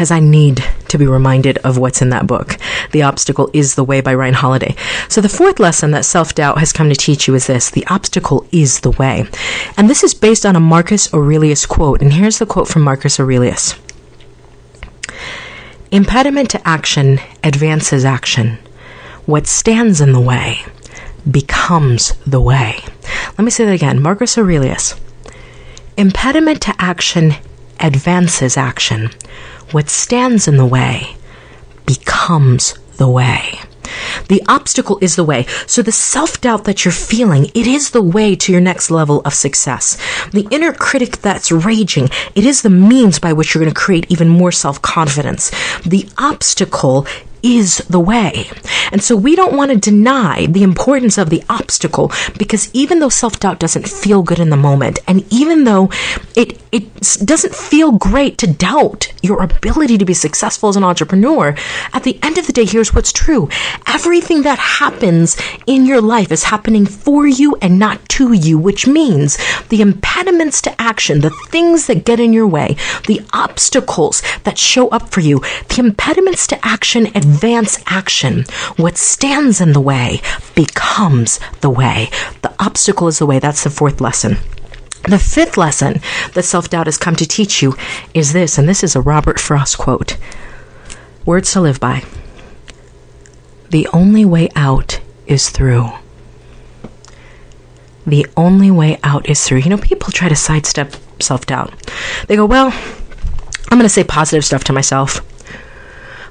because 0.00 0.10
I 0.10 0.20
need 0.20 0.64
to 0.88 0.96
be 0.96 1.06
reminded 1.06 1.58
of 1.58 1.76
what's 1.76 2.00
in 2.00 2.08
that 2.08 2.26
book. 2.26 2.56
The 2.92 3.02
Obstacle 3.02 3.50
is 3.52 3.74
the 3.74 3.84
Way 3.84 4.00
by 4.00 4.14
Ryan 4.14 4.32
Holiday. 4.32 4.74
So 5.10 5.20
the 5.20 5.28
fourth 5.28 5.60
lesson 5.60 5.90
that 5.90 6.06
self 6.06 6.34
doubt 6.34 6.56
has 6.56 6.72
come 6.72 6.88
to 6.88 6.96
teach 6.96 7.28
you 7.28 7.34
is 7.34 7.48
this 7.48 7.68
the 7.68 7.84
obstacle 7.88 8.46
is 8.50 8.80
the 8.80 8.92
way. 8.92 9.26
And 9.76 9.90
this 9.90 10.02
is 10.02 10.14
based 10.14 10.46
on 10.46 10.56
a 10.56 10.60
Marcus 10.60 11.12
Aurelius 11.12 11.66
quote. 11.66 12.00
And 12.00 12.14
here's 12.14 12.38
the 12.38 12.46
quote 12.46 12.66
from 12.66 12.80
Marcus 12.80 13.20
Aurelius 13.20 13.74
Impediment 15.90 16.48
to 16.52 16.66
action 16.66 17.20
advances 17.44 18.06
action. 18.06 18.56
What 19.26 19.46
stands 19.46 20.00
in 20.00 20.14
the 20.14 20.20
way 20.20 20.64
becomes 21.30 22.14
the 22.26 22.40
way. 22.40 22.78
Let 23.36 23.44
me 23.44 23.50
say 23.50 23.66
that 23.66 23.74
again. 23.74 24.00
Marcus 24.00 24.38
Aurelius. 24.38 24.98
Impediment 25.98 26.62
to 26.62 26.74
action 26.78 27.34
advances 27.80 28.56
action 28.56 29.10
what 29.72 29.88
stands 29.88 30.48
in 30.48 30.56
the 30.56 30.66
way 30.66 31.16
becomes 31.86 32.74
the 32.96 33.08
way. 33.08 33.58
The 34.28 34.42
obstacle 34.48 34.98
is 35.00 35.16
the 35.16 35.24
way. 35.24 35.46
So 35.66 35.82
the 35.82 35.92
self 35.92 36.40
doubt 36.40 36.64
that 36.64 36.84
you're 36.84 36.92
feeling, 36.92 37.46
it 37.54 37.66
is 37.66 37.90
the 37.90 38.02
way 38.02 38.36
to 38.36 38.52
your 38.52 38.60
next 38.60 38.90
level 38.90 39.20
of 39.24 39.34
success. 39.34 39.98
The 40.30 40.46
inner 40.50 40.72
critic 40.72 41.18
that's 41.18 41.50
raging, 41.50 42.08
it 42.34 42.44
is 42.44 42.62
the 42.62 42.70
means 42.70 43.18
by 43.18 43.32
which 43.32 43.54
you're 43.54 43.62
going 43.62 43.74
to 43.74 43.80
create 43.80 44.06
even 44.08 44.28
more 44.28 44.52
self 44.52 44.80
confidence. 44.82 45.50
The 45.84 46.08
obstacle 46.18 47.06
is 47.42 47.78
the 47.88 48.00
way. 48.00 48.50
And 48.92 49.02
so 49.02 49.16
we 49.16 49.36
don't 49.36 49.56
want 49.56 49.70
to 49.70 49.76
deny 49.76 50.46
the 50.46 50.62
importance 50.62 51.18
of 51.18 51.30
the 51.30 51.42
obstacle 51.48 52.10
because 52.38 52.70
even 52.74 52.98
though 52.98 53.08
self 53.08 53.38
doubt 53.40 53.58
doesn't 53.58 53.88
feel 53.88 54.22
good 54.22 54.38
in 54.38 54.50
the 54.50 54.56
moment, 54.56 54.98
and 55.06 55.24
even 55.32 55.64
though 55.64 55.90
it, 56.36 56.60
it 56.72 56.94
doesn't 57.24 57.54
feel 57.54 57.92
great 57.92 58.38
to 58.38 58.46
doubt 58.46 59.12
your 59.22 59.42
ability 59.42 59.98
to 59.98 60.04
be 60.04 60.14
successful 60.14 60.68
as 60.68 60.76
an 60.76 60.84
entrepreneur, 60.84 61.54
at 61.92 62.02
the 62.02 62.18
end 62.22 62.38
of 62.38 62.46
the 62.46 62.52
day, 62.52 62.64
here's 62.64 62.94
what's 62.94 63.12
true. 63.12 63.48
Everything 63.86 64.42
that 64.42 64.58
happens 64.58 65.36
in 65.66 65.86
your 65.86 66.00
life 66.00 66.32
is 66.32 66.44
happening 66.44 66.86
for 66.86 67.26
you 67.26 67.56
and 67.62 67.78
not 67.78 68.08
to 68.08 68.32
you, 68.32 68.58
which 68.58 68.86
means 68.86 69.38
the 69.68 69.80
impediments 69.80 70.60
to 70.62 70.80
action, 70.80 71.20
the 71.20 71.30
things 71.48 71.86
that 71.86 72.04
get 72.04 72.20
in 72.20 72.32
your 72.32 72.46
way, 72.46 72.76
the 73.06 73.20
obstacles 73.32 74.22
that 74.44 74.58
show 74.58 74.88
up 74.88 75.08
for 75.10 75.20
you, 75.20 75.40
the 75.68 75.80
impediments 75.80 76.46
to 76.46 76.66
action 76.66 77.06
advance 77.30 77.78
action. 77.86 78.44
What 78.76 78.96
stands 78.96 79.60
in 79.60 79.72
the 79.72 79.80
way 79.80 80.20
becomes 80.54 81.40
the 81.60 81.70
way. 81.70 82.10
The 82.42 82.52
obstacle 82.58 83.08
is 83.08 83.18
the 83.18 83.26
way. 83.26 83.38
That's 83.38 83.64
the 83.64 83.70
fourth 83.70 84.00
lesson. 84.00 84.36
The 85.08 85.18
fifth 85.18 85.56
lesson 85.56 86.00
that 86.34 86.42
self 86.42 86.68
doubt 86.68 86.86
has 86.86 86.98
come 86.98 87.16
to 87.16 87.26
teach 87.26 87.62
you 87.62 87.74
is 88.12 88.32
this, 88.32 88.58
and 88.58 88.68
this 88.68 88.84
is 88.84 88.94
a 88.94 89.00
Robert 89.00 89.40
Frost 89.40 89.78
quote 89.78 90.16
Words 91.24 91.52
to 91.52 91.60
live 91.60 91.80
by. 91.80 92.04
The 93.70 93.88
only 93.92 94.24
way 94.24 94.48
out 94.56 95.00
is 95.26 95.48
through. 95.48 95.88
The 98.06 98.26
only 98.36 98.70
way 98.70 98.98
out 99.04 99.28
is 99.28 99.42
through. 99.44 99.58
You 99.58 99.70
know, 99.70 99.78
people 99.78 100.10
try 100.10 100.28
to 100.28 100.36
sidestep 100.36 100.96
self 101.20 101.46
doubt. 101.46 101.72
They 102.26 102.36
go, 102.36 102.44
Well, 102.44 102.72
I'm 103.70 103.78
going 103.78 103.82
to 103.82 103.88
say 103.88 104.04
positive 104.04 104.44
stuff 104.44 104.64
to 104.64 104.72
myself. 104.72 105.22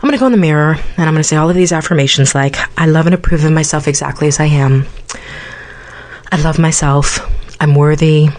I'm 0.02 0.08
going 0.08 0.14
to 0.14 0.20
go 0.20 0.28
in 0.28 0.32
the 0.32 0.38
mirror 0.38 0.76
and 0.76 1.06
I'm 1.06 1.14
going 1.14 1.18
to 1.18 1.24
say 1.26 1.36
all 1.36 1.50
of 1.50 1.58
these 1.58 1.74
affirmations 1.74 2.34
like, 2.34 2.56
I 2.80 2.86
love 2.86 3.06
and 3.06 3.14
approve 3.14 3.44
of 3.44 3.52
myself 3.52 3.86
exactly 3.86 4.30
as 4.30 4.40
I 4.40 4.46
am. 4.46 4.86
I 6.32 6.42
love 6.42 6.58
myself. 6.58 7.20
I'm 7.60 7.76
worthy. 7.76 8.30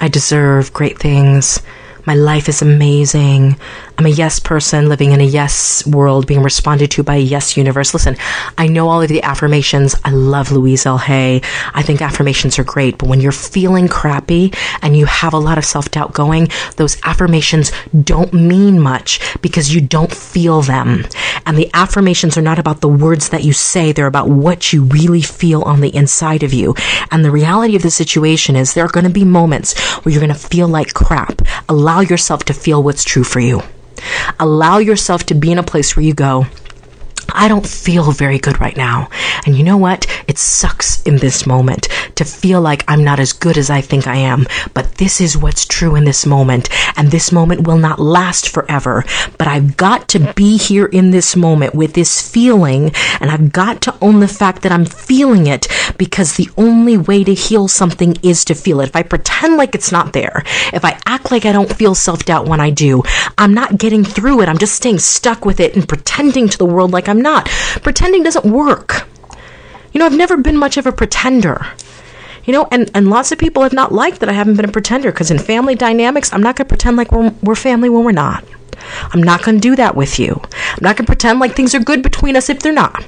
I 0.00 0.08
deserve 0.08 0.72
great 0.72 0.98
things. 0.98 1.60
My 2.06 2.14
life 2.14 2.48
is 2.48 2.62
amazing. 2.62 3.56
I'm 3.98 4.06
a 4.06 4.10
yes 4.10 4.38
person 4.38 4.88
living 4.88 5.12
in 5.12 5.20
a 5.20 5.24
yes 5.24 5.84
world, 5.86 6.26
being 6.26 6.42
responded 6.42 6.90
to 6.92 7.02
by 7.02 7.16
a 7.16 7.18
yes 7.18 7.56
universe. 7.56 7.94
Listen, 7.94 8.16
I 8.56 8.68
know 8.68 8.88
all 8.88 9.02
of 9.02 9.08
the 9.08 9.22
affirmations. 9.22 9.96
I 10.04 10.10
love 10.10 10.52
Louise 10.52 10.86
L. 10.86 10.98
Hay. 10.98 11.40
I 11.74 11.82
think 11.82 12.00
affirmations 12.00 12.58
are 12.58 12.64
great, 12.64 12.98
but 12.98 13.08
when 13.08 13.20
you're 13.20 13.32
feeling 13.32 13.88
crappy 13.88 14.52
and 14.82 14.96
you 14.96 15.06
have 15.06 15.32
a 15.32 15.38
lot 15.38 15.58
of 15.58 15.64
self 15.64 15.90
doubt 15.90 16.12
going, 16.12 16.48
those 16.76 16.96
affirmations 17.04 17.72
don't 18.04 18.32
mean 18.32 18.78
much 18.78 19.20
because 19.42 19.74
you 19.74 19.80
don't 19.80 20.14
feel 20.14 20.62
them. 20.62 21.04
And 21.44 21.56
the 21.56 21.70
affirmations 21.74 22.36
are 22.36 22.42
not 22.42 22.58
about 22.58 22.82
the 22.82 22.88
words 22.88 23.30
that 23.30 23.44
you 23.44 23.52
say, 23.52 23.92
they're 23.92 24.06
about 24.06 24.28
what 24.28 24.72
you 24.72 24.84
really 24.84 25.22
feel 25.22 25.62
on 25.62 25.80
the 25.80 25.94
inside 25.94 26.42
of 26.42 26.52
you. 26.52 26.74
And 27.10 27.24
the 27.24 27.30
reality 27.30 27.76
of 27.76 27.82
the 27.82 27.90
situation 27.90 28.56
is 28.56 28.74
there 28.74 28.84
are 28.84 28.88
going 28.88 29.04
to 29.04 29.10
be 29.10 29.24
moments 29.24 29.78
where 30.04 30.12
you're 30.12 30.20
going 30.20 30.32
to 30.32 30.48
feel 30.48 30.68
like 30.68 30.94
crap. 30.94 31.42
Allow 31.68 31.95
yourself 32.00 32.44
to 32.44 32.54
feel 32.54 32.82
what's 32.82 33.04
true 33.04 33.24
for 33.24 33.40
you. 33.40 33.62
Allow 34.38 34.78
yourself 34.78 35.24
to 35.26 35.34
be 35.34 35.52
in 35.52 35.58
a 35.58 35.62
place 35.62 35.96
where 35.96 36.04
you 36.04 36.14
go, 36.14 36.46
I 37.34 37.48
don't 37.48 37.66
feel 37.66 38.12
very 38.12 38.38
good 38.38 38.60
right 38.60 38.76
now. 38.76 39.08
And 39.44 39.56
you 39.56 39.62
know 39.62 39.76
what? 39.76 40.06
It 40.26 40.38
sucks 40.38 41.02
in 41.02 41.16
this 41.18 41.46
moment 41.46 41.88
to 42.16 42.24
feel 42.24 42.60
like 42.60 42.84
I'm 42.88 43.04
not 43.04 43.20
as 43.20 43.32
good 43.32 43.58
as 43.58 43.70
I 43.70 43.80
think 43.80 44.06
I 44.06 44.16
am. 44.16 44.46
But 44.74 44.94
this 44.94 45.20
is 45.20 45.36
what's 45.36 45.66
true 45.66 45.94
in 45.96 46.04
this 46.04 46.26
moment. 46.26 46.68
And 46.96 47.10
this 47.10 47.32
moment 47.32 47.66
will 47.66 47.78
not 47.78 47.98
last 47.98 48.48
forever. 48.48 49.04
But 49.38 49.48
I've 49.48 49.76
got 49.76 50.08
to 50.08 50.32
be 50.34 50.56
here 50.56 50.86
in 50.86 51.10
this 51.10 51.36
moment 51.36 51.74
with 51.74 51.94
this 51.94 52.28
feeling. 52.28 52.92
And 53.20 53.30
I've 53.30 53.52
got 53.52 53.80
to 53.82 53.94
own 54.00 54.20
the 54.20 54.28
fact 54.28 54.62
that 54.62 54.72
I'm 54.72 54.84
feeling 54.84 55.46
it 55.46 55.68
because 55.98 56.36
the 56.36 56.48
only 56.56 56.96
way 56.96 57.24
to 57.24 57.34
heal 57.34 57.68
something 57.68 58.16
is 58.22 58.44
to 58.46 58.54
feel 58.54 58.80
it. 58.80 58.88
If 58.88 58.96
I 58.96 59.02
pretend 59.02 59.56
like 59.56 59.74
it's 59.74 59.92
not 59.92 60.12
there, 60.12 60.42
if 60.72 60.84
I 60.84 60.98
act 61.06 61.30
like 61.30 61.44
I 61.44 61.52
don't 61.52 61.72
feel 61.72 61.94
self 61.94 62.24
doubt 62.24 62.48
when 62.48 62.60
I 62.60 62.70
do, 62.70 63.02
I'm 63.38 63.54
not 63.54 63.78
getting 63.78 64.04
through 64.04 64.40
it. 64.42 64.48
I'm 64.48 64.58
just 64.58 64.74
staying 64.74 64.98
stuck 64.98 65.44
with 65.44 65.60
it 65.60 65.74
and 65.74 65.88
pretending 65.88 66.48
to 66.48 66.58
the 66.58 66.66
world 66.66 66.90
like 66.90 67.08
I'm 67.08 67.15
not. 67.22 67.48
Pretending 67.82 68.22
doesn't 68.22 68.44
work. 68.44 69.08
You 69.92 70.00
know, 70.00 70.06
I've 70.06 70.16
never 70.16 70.36
been 70.36 70.56
much 70.56 70.76
of 70.76 70.86
a 70.86 70.92
pretender. 70.92 71.66
You 72.44 72.52
know, 72.52 72.68
and, 72.70 72.90
and 72.94 73.10
lots 73.10 73.32
of 73.32 73.38
people 73.38 73.62
have 73.64 73.72
not 73.72 73.92
liked 73.92 74.20
that 74.20 74.28
I 74.28 74.32
haven't 74.32 74.56
been 74.56 74.68
a 74.68 74.72
pretender 74.72 75.10
because 75.10 75.30
in 75.30 75.38
family 75.38 75.74
dynamics, 75.74 76.32
I'm 76.32 76.42
not 76.42 76.56
going 76.56 76.66
to 76.66 76.68
pretend 76.68 76.96
like 76.96 77.10
we're, 77.10 77.34
we're 77.42 77.56
family 77.56 77.88
when 77.88 78.04
we're 78.04 78.12
not. 78.12 78.44
I'm 79.12 79.22
not 79.22 79.42
going 79.42 79.56
to 79.56 79.60
do 79.60 79.74
that 79.76 79.96
with 79.96 80.18
you. 80.18 80.40
I'm 80.44 80.82
not 80.82 80.96
going 80.96 81.06
to 81.06 81.10
pretend 81.10 81.40
like 81.40 81.56
things 81.56 81.74
are 81.74 81.80
good 81.80 82.02
between 82.02 82.36
us 82.36 82.48
if 82.48 82.60
they're 82.60 82.72
not. 82.72 83.04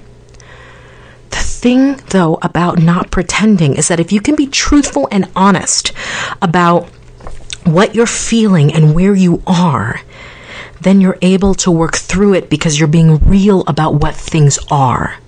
The 1.30 1.36
thing, 1.36 1.96
though, 2.08 2.38
about 2.42 2.80
not 2.80 3.10
pretending 3.10 3.76
is 3.76 3.88
that 3.88 4.00
if 4.00 4.10
you 4.10 4.20
can 4.20 4.34
be 4.34 4.46
truthful 4.46 5.08
and 5.12 5.30
honest 5.36 5.92
about 6.40 6.88
what 7.64 7.94
you're 7.94 8.06
feeling 8.06 8.72
and 8.72 8.94
where 8.94 9.14
you 9.14 9.42
are, 9.46 10.00
then 10.80 11.00
you're 11.00 11.18
able 11.22 11.54
to 11.54 11.70
work 11.70 11.96
through 11.96 12.34
it 12.34 12.50
because 12.50 12.78
you're 12.78 12.88
being 12.88 13.18
real 13.18 13.64
about 13.66 13.94
what 13.94 14.14
things 14.14 14.58
are. 14.70 15.18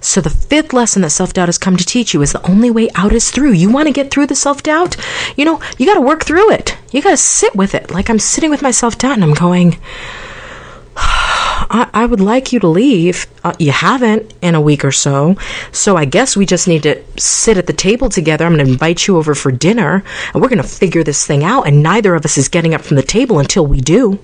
So, 0.00 0.20
the 0.20 0.30
fifth 0.30 0.72
lesson 0.72 1.02
that 1.02 1.10
self 1.10 1.32
doubt 1.32 1.48
has 1.48 1.58
come 1.58 1.76
to 1.76 1.84
teach 1.84 2.14
you 2.14 2.22
is 2.22 2.32
the 2.32 2.48
only 2.48 2.70
way 2.70 2.88
out 2.94 3.12
is 3.12 3.30
through. 3.30 3.52
You 3.52 3.72
want 3.72 3.88
to 3.88 3.92
get 3.92 4.10
through 4.10 4.28
the 4.28 4.36
self 4.36 4.62
doubt? 4.62 4.96
You 5.36 5.44
know, 5.44 5.60
you 5.78 5.86
got 5.86 5.94
to 5.94 6.00
work 6.00 6.24
through 6.24 6.52
it. 6.52 6.76
You 6.92 7.02
got 7.02 7.10
to 7.10 7.16
sit 7.16 7.56
with 7.56 7.74
it. 7.74 7.90
Like 7.90 8.08
I'm 8.08 8.20
sitting 8.20 8.50
with 8.50 8.62
my 8.62 8.70
self 8.70 8.98
doubt 8.98 9.14
and 9.14 9.24
I'm 9.24 9.34
going, 9.34 9.72
I, 11.58 11.88
I, 11.94 12.06
would 12.06 12.20
like 12.20 12.52
you 12.52 12.60
to 12.60 12.68
leave. 12.68 13.26
Uh, 13.42 13.54
you 13.58 13.72
haven't 13.72 14.34
in 14.42 14.54
a 14.54 14.60
week 14.60 14.84
or 14.84 14.92
so. 14.92 15.36
So 15.72 15.96
I 15.96 16.04
guess 16.04 16.36
we 16.36 16.44
just 16.46 16.68
need 16.68 16.82
to 16.82 17.02
sit 17.18 17.56
at 17.56 17.66
the 17.66 17.72
table 17.72 18.08
together. 18.08 18.44
I'm 18.44 18.54
going 18.54 18.64
to 18.64 18.70
invite 18.70 19.06
you 19.06 19.16
over 19.16 19.34
for 19.34 19.50
dinner 19.50 20.04
and 20.32 20.42
we're 20.42 20.48
going 20.48 20.62
to 20.62 20.68
figure 20.68 21.02
this 21.02 21.26
thing 21.26 21.44
out. 21.44 21.66
And 21.66 21.82
neither 21.82 22.14
of 22.14 22.24
us 22.24 22.36
is 22.36 22.48
getting 22.48 22.74
up 22.74 22.82
from 22.82 22.96
the 22.96 23.02
table 23.02 23.38
until 23.38 23.66
we 23.66 23.80
do. 23.80 24.18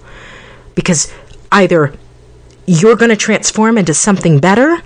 Because 0.74 1.12
either 1.50 1.94
you're 2.66 2.96
going 2.96 3.10
to 3.10 3.16
transform 3.16 3.78
into 3.78 3.94
something 3.94 4.38
better 4.38 4.82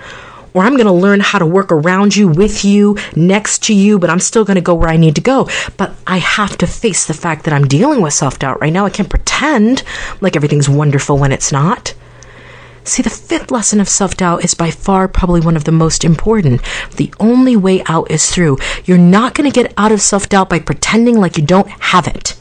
or 0.57 0.63
I'm 0.63 0.73
going 0.73 0.87
to 0.87 0.93
learn 0.93 1.21
how 1.21 1.39
to 1.39 1.45
work 1.45 1.71
around 1.71 2.17
you, 2.17 2.29
with 2.29 2.65
you, 2.65 2.97
next 3.15 3.65
to 3.65 3.75
you, 3.75 3.99
but 3.99 4.09
I'm 4.09 4.21
still 4.21 4.43
going 4.43 4.55
to 4.55 4.63
go 4.63 4.75
where 4.75 4.89
I 4.89 4.97
need 4.97 5.15
to 5.17 5.21
go. 5.21 5.51
But 5.77 5.95
I 6.07 6.17
have 6.17 6.57
to 6.59 6.67
face 6.67 7.05
the 7.05 7.13
fact 7.13 7.45
that 7.45 7.53
I'm 7.53 7.69
dealing 7.69 8.01
with 8.01 8.15
self 8.15 8.39
doubt 8.39 8.63
right 8.63 8.73
now. 8.73 8.87
I 8.87 8.91
can't 8.91 9.11
pretend 9.11 9.83
like 10.23 10.35
everything's 10.35 10.67
wonderful 10.67 11.19
when 11.19 11.31
it's 11.31 11.53
not. 11.53 11.93
See, 12.87 13.03
the 13.03 13.11
fifth 13.11 13.51
lesson 13.51 13.81
of 13.81 13.89
self 13.89 14.17
doubt 14.17 14.45
is 14.45 14.55
by 14.55 14.71
far 14.71 15.09
probably 15.09 15.41
one 15.41 15.57
of 15.57 15.65
the 15.65 15.73
most 15.73 16.05
important. 16.05 16.63
The 16.95 17.13
only 17.19 17.57
way 17.57 17.83
out 17.87 18.09
is 18.13 18.31
through. 18.31 18.59
You're 18.85 18.97
not 18.97 19.35
going 19.35 19.51
to 19.51 19.55
get 19.55 19.75
out 19.77 19.91
of 19.91 20.01
self 20.01 20.29
doubt 20.29 20.49
by 20.49 20.61
pretending 20.61 21.19
like 21.19 21.37
you 21.37 21.45
don't 21.45 21.69
have 21.69 22.07
it. 22.07 22.37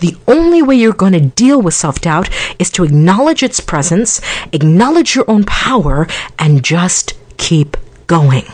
The 0.00 0.16
only 0.28 0.62
way 0.62 0.76
you're 0.76 0.92
going 0.92 1.14
to 1.14 1.20
deal 1.20 1.60
with 1.60 1.74
self 1.74 2.00
doubt 2.00 2.30
is 2.60 2.70
to 2.70 2.84
acknowledge 2.84 3.42
its 3.42 3.58
presence, 3.58 4.20
acknowledge 4.52 5.16
your 5.16 5.28
own 5.28 5.42
power, 5.42 6.06
and 6.38 6.62
just 6.62 7.14
keep 7.36 7.76
going. 8.06 8.44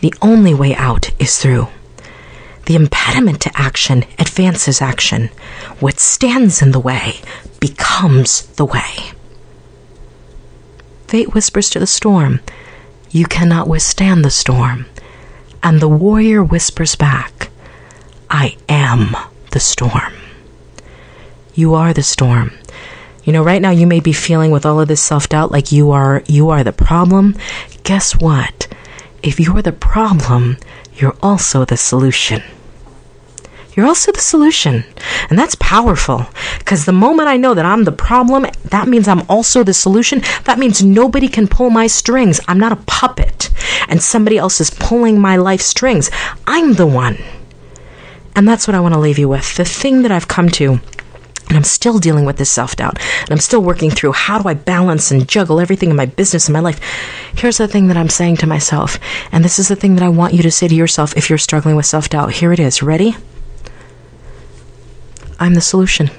The 0.00 0.14
only 0.22 0.54
way 0.54 0.74
out 0.74 1.10
is 1.18 1.38
through. 1.38 1.68
The 2.64 2.74
impediment 2.74 3.42
to 3.42 3.52
action 3.54 4.04
advances 4.18 4.80
action. 4.80 5.28
What 5.78 6.00
stands 6.00 6.62
in 6.62 6.70
the 6.70 6.80
way 6.80 7.20
becomes 7.60 8.46
the 8.56 8.64
way. 8.64 9.12
Fate 11.06 11.34
whispers 11.34 11.70
to 11.70 11.78
the 11.78 11.86
storm, 11.86 12.40
You 13.10 13.26
cannot 13.26 13.68
withstand 13.68 14.24
the 14.24 14.30
storm. 14.30 14.86
And 15.62 15.80
the 15.80 15.88
warrior 15.88 16.42
whispers 16.42 16.96
back, 16.96 17.50
I 18.30 18.56
am 18.68 19.14
the 19.50 19.60
storm. 19.60 20.14
You 21.54 21.74
are 21.74 21.92
the 21.92 22.02
storm. 22.02 22.52
You 23.24 23.32
know, 23.34 23.42
right 23.42 23.60
now 23.60 23.70
you 23.70 23.86
may 23.86 24.00
be 24.00 24.12
feeling 24.12 24.50
with 24.50 24.64
all 24.64 24.80
of 24.80 24.88
this 24.88 25.02
self-doubt 25.02 25.52
like 25.52 25.70
you 25.70 25.90
are 25.90 26.22
you 26.26 26.48
are 26.48 26.64
the 26.64 26.72
problem. 26.72 27.36
Guess 27.82 28.16
what? 28.20 28.68
If 29.22 29.38
you're 29.38 29.62
the 29.62 29.72
problem, 29.72 30.56
you're 30.94 31.16
also 31.22 31.64
the 31.64 31.76
solution. 31.76 32.42
You're 33.80 33.88
also 33.88 34.12
the 34.12 34.20
solution. 34.20 34.84
And 35.30 35.38
that's 35.38 35.54
powerful. 35.54 36.26
Because 36.58 36.84
the 36.84 36.92
moment 36.92 37.30
I 37.30 37.38
know 37.38 37.54
that 37.54 37.64
I'm 37.64 37.84
the 37.84 37.92
problem, 37.92 38.44
that 38.66 38.88
means 38.88 39.08
I'm 39.08 39.22
also 39.26 39.64
the 39.64 39.72
solution. 39.72 40.20
That 40.44 40.58
means 40.58 40.84
nobody 40.84 41.28
can 41.28 41.48
pull 41.48 41.70
my 41.70 41.86
strings. 41.86 42.40
I'm 42.46 42.60
not 42.60 42.72
a 42.72 42.84
puppet. 42.84 43.48
And 43.88 44.02
somebody 44.02 44.36
else 44.36 44.60
is 44.60 44.68
pulling 44.68 45.18
my 45.18 45.36
life 45.36 45.62
strings. 45.62 46.10
I'm 46.46 46.74
the 46.74 46.86
one. 46.86 47.16
And 48.36 48.46
that's 48.46 48.68
what 48.68 48.74
I 48.74 48.80
want 48.80 48.92
to 48.92 49.00
leave 49.00 49.18
you 49.18 49.30
with. 49.30 49.56
The 49.56 49.64
thing 49.64 50.02
that 50.02 50.12
I've 50.12 50.28
come 50.28 50.50
to 50.50 50.72
and 51.48 51.56
I'm 51.56 51.64
still 51.64 51.98
dealing 51.98 52.26
with 52.26 52.36
this 52.36 52.50
self 52.50 52.76
doubt. 52.76 52.98
And 53.22 53.30
I'm 53.30 53.38
still 53.38 53.62
working 53.62 53.90
through 53.90 54.12
how 54.12 54.42
do 54.42 54.46
I 54.46 54.52
balance 54.52 55.10
and 55.10 55.26
juggle 55.26 55.58
everything 55.58 55.88
in 55.88 55.96
my 55.96 56.04
business 56.04 56.48
and 56.48 56.52
my 56.52 56.60
life. 56.60 56.80
Here's 57.34 57.56
the 57.56 57.66
thing 57.66 57.88
that 57.88 57.96
I'm 57.96 58.10
saying 58.10 58.36
to 58.36 58.46
myself. 58.46 58.98
And 59.32 59.42
this 59.42 59.58
is 59.58 59.68
the 59.68 59.74
thing 59.74 59.94
that 59.94 60.04
I 60.04 60.10
want 60.10 60.34
you 60.34 60.42
to 60.42 60.50
say 60.50 60.68
to 60.68 60.74
yourself 60.74 61.16
if 61.16 61.30
you're 61.30 61.38
struggling 61.38 61.76
with 61.76 61.86
self 61.86 62.10
doubt. 62.10 62.34
Here 62.34 62.52
it 62.52 62.60
is. 62.60 62.82
Ready? 62.82 63.16
I'm 65.40 65.54
the 65.54 65.62
solution. 65.62 66.10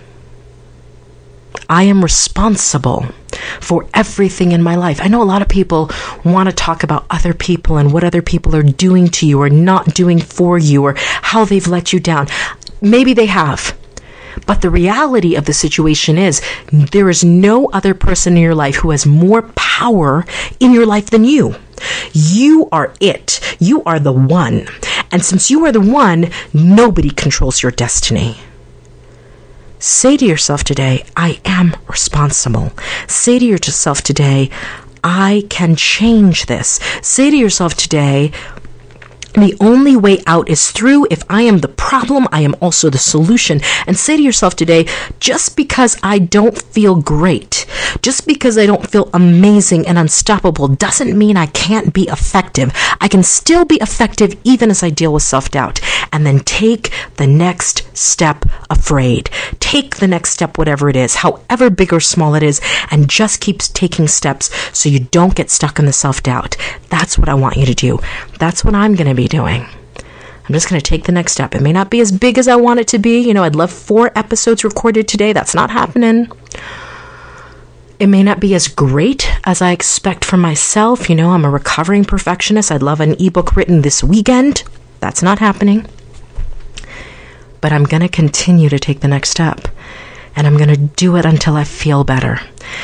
I 1.70 1.84
am 1.84 2.04
responsible 2.04 3.06
for 3.62 3.88
everything 3.94 4.52
in 4.52 4.64
my 4.64 4.76
life. 4.76 5.00
I 5.02 5.08
know 5.08 5.22
a 5.22 5.24
lot 5.24 5.44
of 5.44 5.48
people 5.48 5.92
want 6.26 6.50
to 6.50 6.56
talk 6.56 6.84
about 6.84 7.06
other 7.10 7.34
people 7.34 7.78
and 7.78 7.94
what 7.94 8.04
other 8.04 8.24
people 8.24 8.56
are 8.56 8.64
doing 8.64 9.08
to 9.10 9.28
you 9.28 9.40
or 9.40 9.50
not 9.50 9.94
doing 9.94 10.20
for 10.20 10.58
you 10.58 10.84
or 10.84 10.96
how 10.98 11.46
they've 11.46 11.68
let 11.68 11.94
you 11.94 12.00
down. 12.00 12.28
Maybe 12.82 13.14
they 13.14 13.28
have. 13.28 13.78
But 14.48 14.62
the 14.62 14.70
reality 14.70 15.36
of 15.36 15.46
the 15.46 15.54
situation 15.54 16.18
is 16.18 16.42
there 16.72 17.10
is 17.10 17.24
no 17.24 17.68
other 17.68 17.94
person 17.94 18.38
in 18.38 18.44
your 18.44 18.56
life 18.56 18.78
who 18.78 18.90
has 18.90 19.06
more 19.06 19.44
power 19.56 20.26
in 20.60 20.74
your 20.74 20.86
life 20.86 21.10
than 21.10 21.26
you. 21.26 21.56
You 22.12 22.70
are 22.72 22.94
it. 23.00 23.40
You 23.60 23.84
are 23.84 24.00
the 24.00 24.14
one. 24.14 24.68
And 25.12 25.24
since 25.24 25.52
you 25.52 25.64
are 25.66 25.72
the 25.72 25.82
one, 25.82 26.32
nobody 26.54 27.12
controls 27.12 27.62
your 27.62 27.72
destiny. 27.72 28.38
Say 29.84 30.16
to 30.18 30.26
yourself 30.28 30.64
today, 30.64 31.04
I 31.18 31.42
am 31.44 31.76
responsible. 31.88 32.72
Say 33.08 33.40
to 33.40 33.46
yourself 33.46 34.04
today, 34.04 34.52
I 35.04 35.44
can 35.50 35.76
change 35.76 36.46
this. 36.46 36.80
Say 37.02 37.32
to 37.32 37.36
yourself 37.36 37.74
today, 37.74 38.32
the 39.34 39.56
only 39.60 39.96
way 39.96 40.22
out 40.28 40.50
is 40.50 40.72
through. 40.72 41.08
If 41.10 41.24
I 41.30 41.44
am 41.44 41.60
the 41.60 41.68
problem, 41.68 42.28
I 42.32 42.42
am 42.42 42.56
also 42.62 42.90
the 42.90 42.98
solution. 42.98 43.62
And 43.88 43.98
say 43.98 44.18
to 44.18 44.24
yourself 44.24 44.56
today, 44.56 44.88
just 45.20 45.56
because 45.56 45.98
I 46.04 46.20
don't 46.20 46.62
feel 46.62 46.96
great, 46.96 47.66
just 48.02 48.28
because 48.28 48.58
I 48.58 48.66
don't 48.66 48.90
feel 48.90 49.10
amazing 49.14 49.88
and 49.88 49.98
unstoppable, 49.98 50.68
doesn't 50.68 51.18
mean 51.18 51.38
I 51.38 51.46
can't 51.48 51.94
be 51.94 52.04
effective. 52.04 52.72
I 53.00 53.08
can 53.08 53.24
still 53.24 53.66
be 53.66 53.76
effective 53.76 54.36
even 54.44 54.70
as 54.70 54.84
I 54.84 54.90
deal 54.90 55.14
with 55.14 55.24
self 55.24 55.52
doubt. 55.52 55.80
And 56.14 56.26
then 56.26 56.40
take 56.40 56.92
the 57.16 57.28
next 57.28 57.86
step 57.98 58.46
afraid. 58.70 59.30
Take 59.60 59.98
the 59.98 60.08
next 60.08 60.32
step, 60.32 60.58
whatever 60.58 60.90
it 60.90 60.96
is, 60.96 61.16
however 61.16 61.70
big 61.70 61.94
or 61.94 62.02
small 62.02 62.36
it 62.36 62.44
is, 62.44 62.60
and 62.90 63.10
just 63.10 63.40
keep 63.40 63.60
taking 63.60 64.08
steps 64.08 64.50
so 64.78 64.90
you 64.90 65.00
don't 65.00 65.36
get 65.36 65.50
stuck 65.50 65.80
in 65.80 65.86
the 65.86 65.94
self 65.94 66.22
doubt. 66.22 66.58
That's 66.90 67.18
what 67.18 67.30
I 67.30 67.34
want 67.34 67.56
you 67.56 67.66
to 67.66 67.74
do. 67.74 68.00
That's 68.40 68.66
what 68.66 68.76
I'm 68.76 68.96
going 68.96 69.08
to 69.08 69.16
be 69.16 69.21
doing. 69.28 69.68
I'm 70.52 70.54
just 70.54 70.70
going 70.70 70.82
to 70.82 70.86
take 70.86 71.06
the 71.06 71.12
next 71.12 71.34
step. 71.34 71.56
It 71.56 71.62
may 71.62 71.72
not 71.72 71.90
be 71.90 72.02
as 72.02 72.12
big 72.12 72.38
as 72.38 72.48
I 72.48 72.56
want 72.56 72.80
it 72.80 72.88
to 72.90 73.00
be. 73.00 73.20
You 73.20 73.34
know, 73.34 73.44
I'd 73.44 73.56
love 73.56 73.72
four 73.72 74.12
episodes 74.18 74.64
recorded 74.64 75.08
today. 75.08 75.34
That's 75.34 75.56
not 75.56 75.70
happening. 75.70 76.30
It 78.00 78.08
may 78.08 78.24
not 78.24 78.40
be 78.40 78.56
as 78.56 78.68
great 78.68 79.32
as 79.46 79.62
I 79.62 79.72
expect 79.72 80.26
for 80.26 80.38
myself. 80.38 81.10
You 81.10 81.16
know, 81.16 81.30
I'm 81.30 81.46
a 81.46 81.50
recovering 81.50 82.04
perfectionist. 82.04 82.72
I'd 82.72 82.82
love 82.82 83.00
an 83.00 83.16
ebook 83.22 83.56
written 83.56 83.84
this 83.84 84.04
weekend. 84.04 84.64
That's 85.00 85.22
not 85.22 85.40
happening. 85.40 85.86
But 87.62 87.72
I'm 87.72 87.84
going 87.84 88.02
to 88.02 88.10
continue 88.10 88.70
to 88.70 88.80
take 88.80 89.02
the 89.02 89.08
next 89.08 89.30
step. 89.30 89.68
And 90.36 90.48
I'm 90.48 90.58
going 90.58 90.70
to 90.70 90.78
do 90.78 91.18
it 91.18 91.26
until 91.26 91.56
I 91.56 91.64
feel 91.64 92.04
better. 92.04 92.40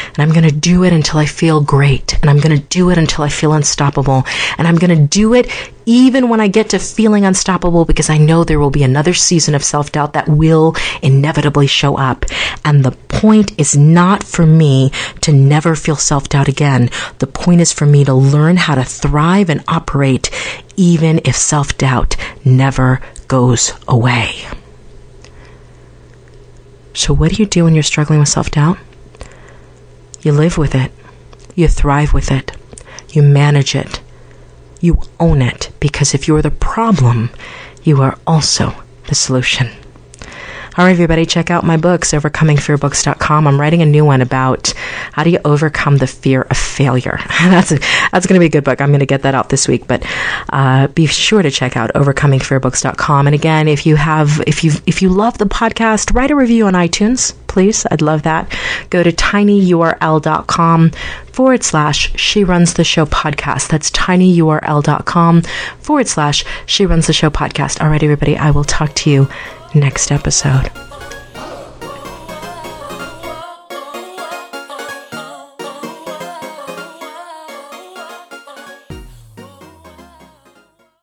And 0.07 0.19
I'm 0.19 0.31
going 0.31 0.47
to 0.47 0.55
do 0.55 0.83
it 0.83 0.93
until 0.93 1.19
I 1.19 1.25
feel 1.25 1.61
great. 1.61 2.17
And 2.21 2.29
I'm 2.29 2.39
going 2.39 2.55
to 2.55 2.67
do 2.67 2.89
it 2.89 2.97
until 2.97 3.23
I 3.23 3.29
feel 3.29 3.53
unstoppable. 3.53 4.25
And 4.57 4.67
I'm 4.67 4.75
going 4.75 4.95
to 4.95 5.07
do 5.07 5.33
it 5.33 5.49
even 5.85 6.27
when 6.27 6.41
I 6.41 6.49
get 6.49 6.69
to 6.69 6.79
feeling 6.79 7.23
unstoppable 7.23 7.85
because 7.85 8.09
I 8.09 8.17
know 8.17 8.43
there 8.43 8.59
will 8.59 8.69
be 8.69 8.83
another 8.83 9.13
season 9.13 9.55
of 9.55 9.63
self 9.63 9.91
doubt 9.91 10.13
that 10.13 10.27
will 10.27 10.75
inevitably 11.01 11.67
show 11.67 11.97
up. 11.97 12.25
And 12.65 12.83
the 12.83 12.91
point 12.91 13.57
is 13.59 13.75
not 13.77 14.23
for 14.23 14.45
me 14.45 14.91
to 15.21 15.31
never 15.31 15.75
feel 15.75 15.95
self 15.95 16.29
doubt 16.29 16.47
again. 16.47 16.89
The 17.19 17.27
point 17.27 17.61
is 17.61 17.71
for 17.71 17.85
me 17.85 18.03
to 18.05 18.13
learn 18.13 18.57
how 18.57 18.75
to 18.75 18.83
thrive 18.83 19.49
and 19.49 19.63
operate 19.67 20.29
even 20.75 21.21
if 21.23 21.35
self 21.35 21.77
doubt 21.77 22.15
never 22.43 23.01
goes 23.27 23.73
away. 23.87 24.47
So, 26.97 27.13
what 27.13 27.31
do 27.31 27.43
you 27.43 27.47
do 27.47 27.63
when 27.63 27.75
you're 27.75 27.83
struggling 27.83 28.17
with 28.17 28.27
self 28.27 28.49
doubt? 28.49 28.79
You 30.21 30.31
live 30.31 30.57
with 30.57 30.73
it, 30.73 30.91
you 31.53 31.67
thrive 31.67 32.11
with 32.11 32.31
it, 32.31 32.57
you 33.09 33.21
manage 33.21 33.75
it, 33.75 34.01
you 34.81 34.99
own 35.19 35.43
it, 35.43 35.69
because 35.79 36.15
if 36.15 36.27
you're 36.27 36.41
the 36.41 36.49
problem, 36.49 37.29
you 37.83 38.01
are 38.01 38.17
also 38.25 38.73
the 39.09 39.13
solution. 39.13 39.69
All 40.77 40.85
right, 40.85 40.91
everybody, 40.91 41.25
check 41.25 41.49
out 41.49 41.63
my 41.63 41.75
books, 41.75 42.11
overcomingfearbooks.com. 42.11 43.47
I'm 43.47 43.59
writing 43.59 43.81
a 43.81 43.85
new 43.85 44.05
one 44.05 44.21
about 44.21 44.75
how 45.11 45.23
do 45.23 45.31
you 45.31 45.39
overcome 45.43 45.97
the 45.97 46.05
fear 46.05 46.43
of 46.43 46.55
failure. 46.55 47.17
that's 47.39 47.71
a, 47.71 47.79
that's 48.11 48.27
going 48.27 48.35
to 48.35 48.39
be 48.39 48.45
a 48.45 48.49
good 48.49 48.63
book. 48.63 48.79
I'm 48.79 48.89
going 48.89 48.99
to 48.99 49.07
get 49.07 49.23
that 49.23 49.33
out 49.33 49.49
this 49.49 49.67
week, 49.67 49.87
but 49.87 50.05
uh, 50.49 50.85
be 50.89 51.07
sure 51.07 51.41
to 51.41 51.49
check 51.49 51.75
out 51.75 51.91
overcomingfearbooks.com. 51.95 53.25
And 53.25 53.33
again, 53.33 53.67
if 53.67 53.87
you 53.87 53.95
have, 53.95 54.39
if 54.45 54.63
you 54.63 54.71
if 54.85 55.01
you 55.01 55.09
love 55.09 55.39
the 55.39 55.45
podcast, 55.45 56.13
write 56.13 56.29
a 56.29 56.35
review 56.35 56.67
on 56.67 56.73
iTunes, 56.73 57.33
please. 57.47 57.87
I'd 57.89 58.03
love 58.03 58.21
that. 58.21 58.55
Go 58.91 59.01
to 59.01 59.11
tinyurl.com 59.11 60.91
forward 61.31 61.63
slash 61.63 62.13
she 62.19 62.43
runs 62.43 62.75
the 62.75 62.83
show 62.83 63.07
podcast. 63.07 63.69
That's 63.69 63.89
tinyurl.com 63.89 65.41
forward 65.79 66.07
slash 66.07 66.45
she 66.67 66.85
runs 66.85 67.07
the 67.07 67.13
show 67.13 67.31
podcast. 67.31 67.81
All 67.81 67.89
right, 67.89 68.03
everybody, 68.03 68.37
I 68.37 68.51
will 68.51 68.63
talk 68.63 68.93
to 68.93 69.09
you 69.09 69.27
next 69.75 70.11
episode. 70.11 70.71